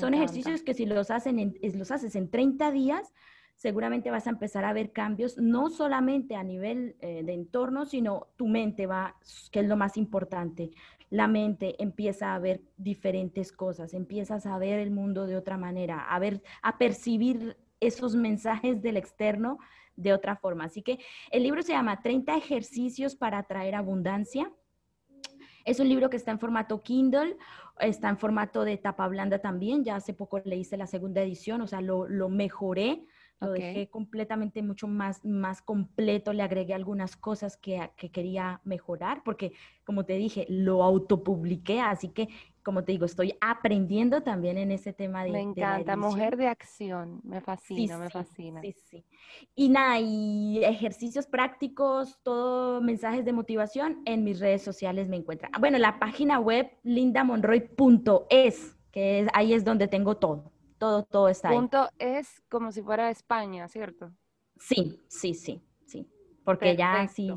[0.00, 3.12] Son ejercicios que si los, hacen los haces en 30 días,
[3.56, 8.28] seguramente vas a empezar a ver cambios, no solamente a nivel eh, de entorno, sino
[8.36, 9.16] tu mente va,
[9.52, 10.70] que es lo más importante
[11.08, 16.00] la mente empieza a ver diferentes cosas, empiezas a ver el mundo de otra manera,
[16.00, 19.58] a ver, a percibir esos mensajes del externo
[19.94, 20.64] de otra forma.
[20.64, 20.98] Así que
[21.30, 24.50] el libro se llama 30 ejercicios para atraer abundancia.
[25.66, 27.36] Es un libro que está en formato Kindle,
[27.80, 29.84] está en formato de tapa blanda también.
[29.84, 33.04] Ya hace poco le hice la segunda edición, o sea, lo, lo mejoré
[33.40, 39.22] lo dejé completamente mucho más, más completo, le agregué algunas cosas que, que, quería mejorar,
[39.24, 39.52] porque
[39.84, 42.28] como te dije, lo autopubliqué, así que
[42.66, 45.30] como te digo, estoy aprendiendo también en ese tema de...
[45.30, 48.60] Me encanta, mujer de acción, me fascina, me fascina.
[48.60, 49.04] Sí, sí.
[49.54, 55.52] Y nada, y ejercicios prácticos, todo mensajes de motivación en mis redes sociales me encuentran.
[55.60, 61.48] Bueno, la página web lindamonroy.es, que es, ahí es donde tengo todo todo, todo está
[61.48, 61.56] ahí.
[61.56, 64.12] Punto es como si fuera España, ¿cierto?
[64.58, 66.08] Sí, sí, sí, sí.
[66.44, 67.32] Porque ya sí,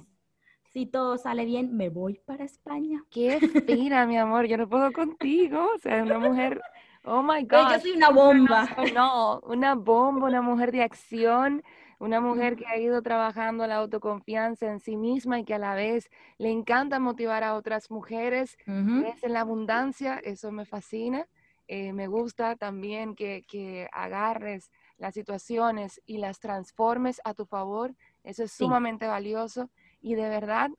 [0.71, 3.03] si todo sale bien, me voy para España.
[3.09, 5.67] Qué fina, mi amor, yo no puedo contigo.
[5.75, 6.61] O sea, una mujer,
[7.03, 7.71] oh my God.
[7.71, 8.69] Yo soy una bomba.
[8.93, 11.63] No, una bomba, una mujer de acción,
[11.97, 15.73] una mujer que ha ido trabajando la autoconfianza en sí misma y que a la
[15.73, 18.55] vez le encanta motivar a otras mujeres.
[18.67, 21.27] Es en la abundancia, eso me fascina.
[21.71, 27.93] Eh, me gusta también que, agarres las situaciones y las transformes a tu favor.
[28.23, 29.69] Eso es sumamente valioso
[30.01, 30.71] y de verdad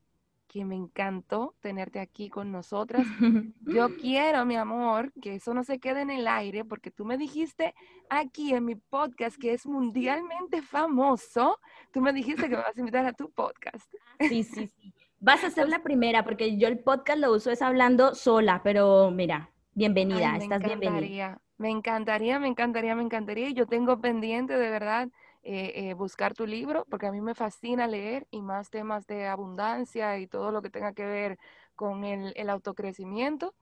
[0.48, 3.06] que me encantó tenerte aquí con nosotras.
[3.60, 7.16] Yo quiero, mi amor, que eso no se quede en el aire, porque tú me
[7.16, 7.72] dijiste
[8.08, 11.60] aquí en mi podcast que es mundialmente famoso.
[11.92, 13.88] Tú me dijiste que me vas a invitar a tu podcast.
[14.18, 14.92] Sí, sí, sí.
[15.20, 19.12] Vas a ser la primera, porque yo el podcast lo uso es hablando sola, pero
[19.12, 21.40] mira, Bienvenida, estás bienvenida.
[21.56, 23.50] Me encantaría, me encantaría, me encantaría.
[23.50, 25.08] Yo tengo pendiente de verdad
[25.42, 29.26] eh, eh, buscar tu libro porque a mí me fascina leer y más temas de
[29.26, 31.38] abundancia y todo lo que tenga que ver
[31.76, 33.54] con el, autocrecimiento.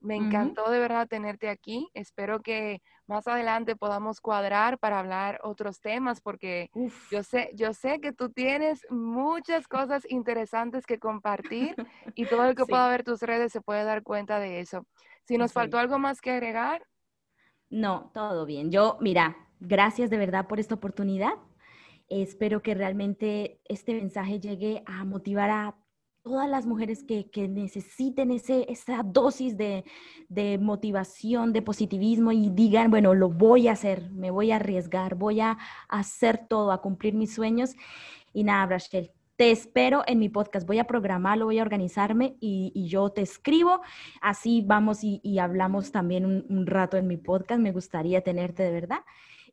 [0.00, 1.90] Me encantó de verdad tenerte aquí.
[1.92, 6.70] Espero que más adelante podamos cuadrar para hablar otros temas porque
[7.10, 11.76] yo sé, yo sé que tú tienes muchas cosas interesantes que compartir
[12.14, 14.86] y todo el que pueda ver tus redes se puede dar cuenta de eso.
[15.30, 16.84] Si nos faltó algo más que agregar.
[17.70, 18.72] No, todo bien.
[18.72, 21.34] Yo, mira, gracias de verdad por esta oportunidad.
[22.08, 25.76] Espero que realmente este mensaje llegue a motivar a
[26.24, 29.84] todas las mujeres que, necesiten ese, esa dosis de,
[30.28, 35.14] de, motivación, de positivismo y digan, bueno, lo voy a hacer, me voy a arriesgar,
[35.14, 35.58] voy a
[35.88, 37.76] hacer todo, a cumplir mis sueños.
[38.32, 40.66] Y nada, Rachel, te espero en mi podcast.
[40.66, 43.80] Voy a programarlo, voy a organizarme y, yo te escribo.
[44.20, 47.58] Así vamos y, hablamos también un, rato en mi podcast.
[47.58, 49.00] Me gustaría tenerte de verdad.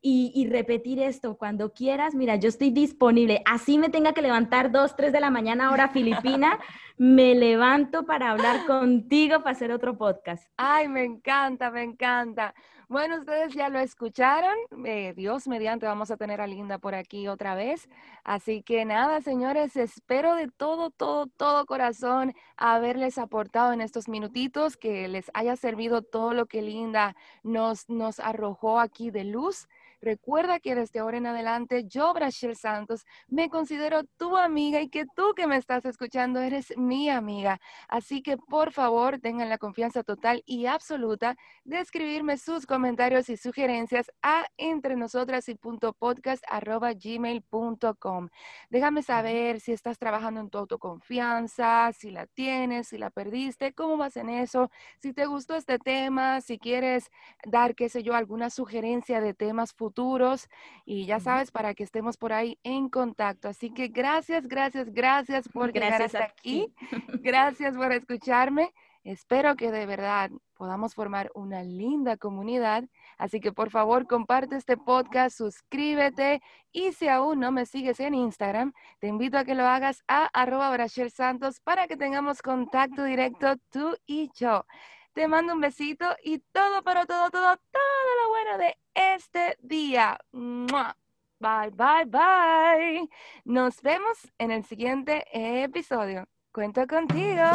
[0.01, 3.41] y, repetir esto cuando quieras, mira, yo estoy disponible.
[3.45, 6.59] Así me tenga que levantar dos, tres de la mañana hora filipina,
[6.97, 10.49] me levanto para hablar contigo, para hacer otro podcast.
[10.57, 12.55] Ay, me encanta, me encanta.
[12.89, 14.55] Bueno, ustedes ya lo escucharon.
[14.85, 17.89] Eh, Dios mediante vamos a tener a Linda por aquí otra vez.
[18.23, 24.77] Así que nada, señores, espero de todo, todo, todo corazón haberles aportado en estos minutitos,
[24.77, 29.67] que les haya servido todo lo que Linda nos, nos arrojó aquí de luz.
[30.07, 35.05] Recuerda que desde ahora en adelante yo, Brachel Santos, me considero tu amiga y que
[35.05, 37.59] tú que me estás escuchando eres mi amiga.
[37.89, 41.35] Así que por favor tengan la confianza total y absoluta
[41.65, 48.29] de escribirme sus comentarios y sugerencias a entre nosotras y punto podcast gmail.com.
[48.69, 53.97] Déjame saber si estás trabajando en tu autoconfianza, si la tienes, si la perdiste, cómo
[53.97, 57.09] vas en eso, si te gustó este tema, si quieres
[57.45, 60.47] dar, qué sé yo, alguna sugerencia de temas futuros futuros
[60.85, 63.49] y ya sabes, para que estemos por ahí en contacto.
[63.49, 66.73] Así que gracias, gracias, gracias por llegar hasta aquí.
[67.21, 68.73] Gracias por escucharme.
[69.03, 72.83] Espero que de verdad podamos formar una linda comunidad.
[73.17, 76.41] Así que por favor comparte este podcast, suscríbete
[76.71, 80.29] y si aún no me sigues en Instagram, te invito a que lo hagas a
[80.33, 84.65] arroba Santos para que tengamos contacto directo tú y yo.
[85.17, 90.15] Te mando un besito y todo, pero todo, todo, todo lo bueno de este día.
[90.31, 93.09] Bye, bye, bye.
[93.43, 96.27] Nos vemos en el siguiente episodio.
[96.51, 97.45] Cuento contigo.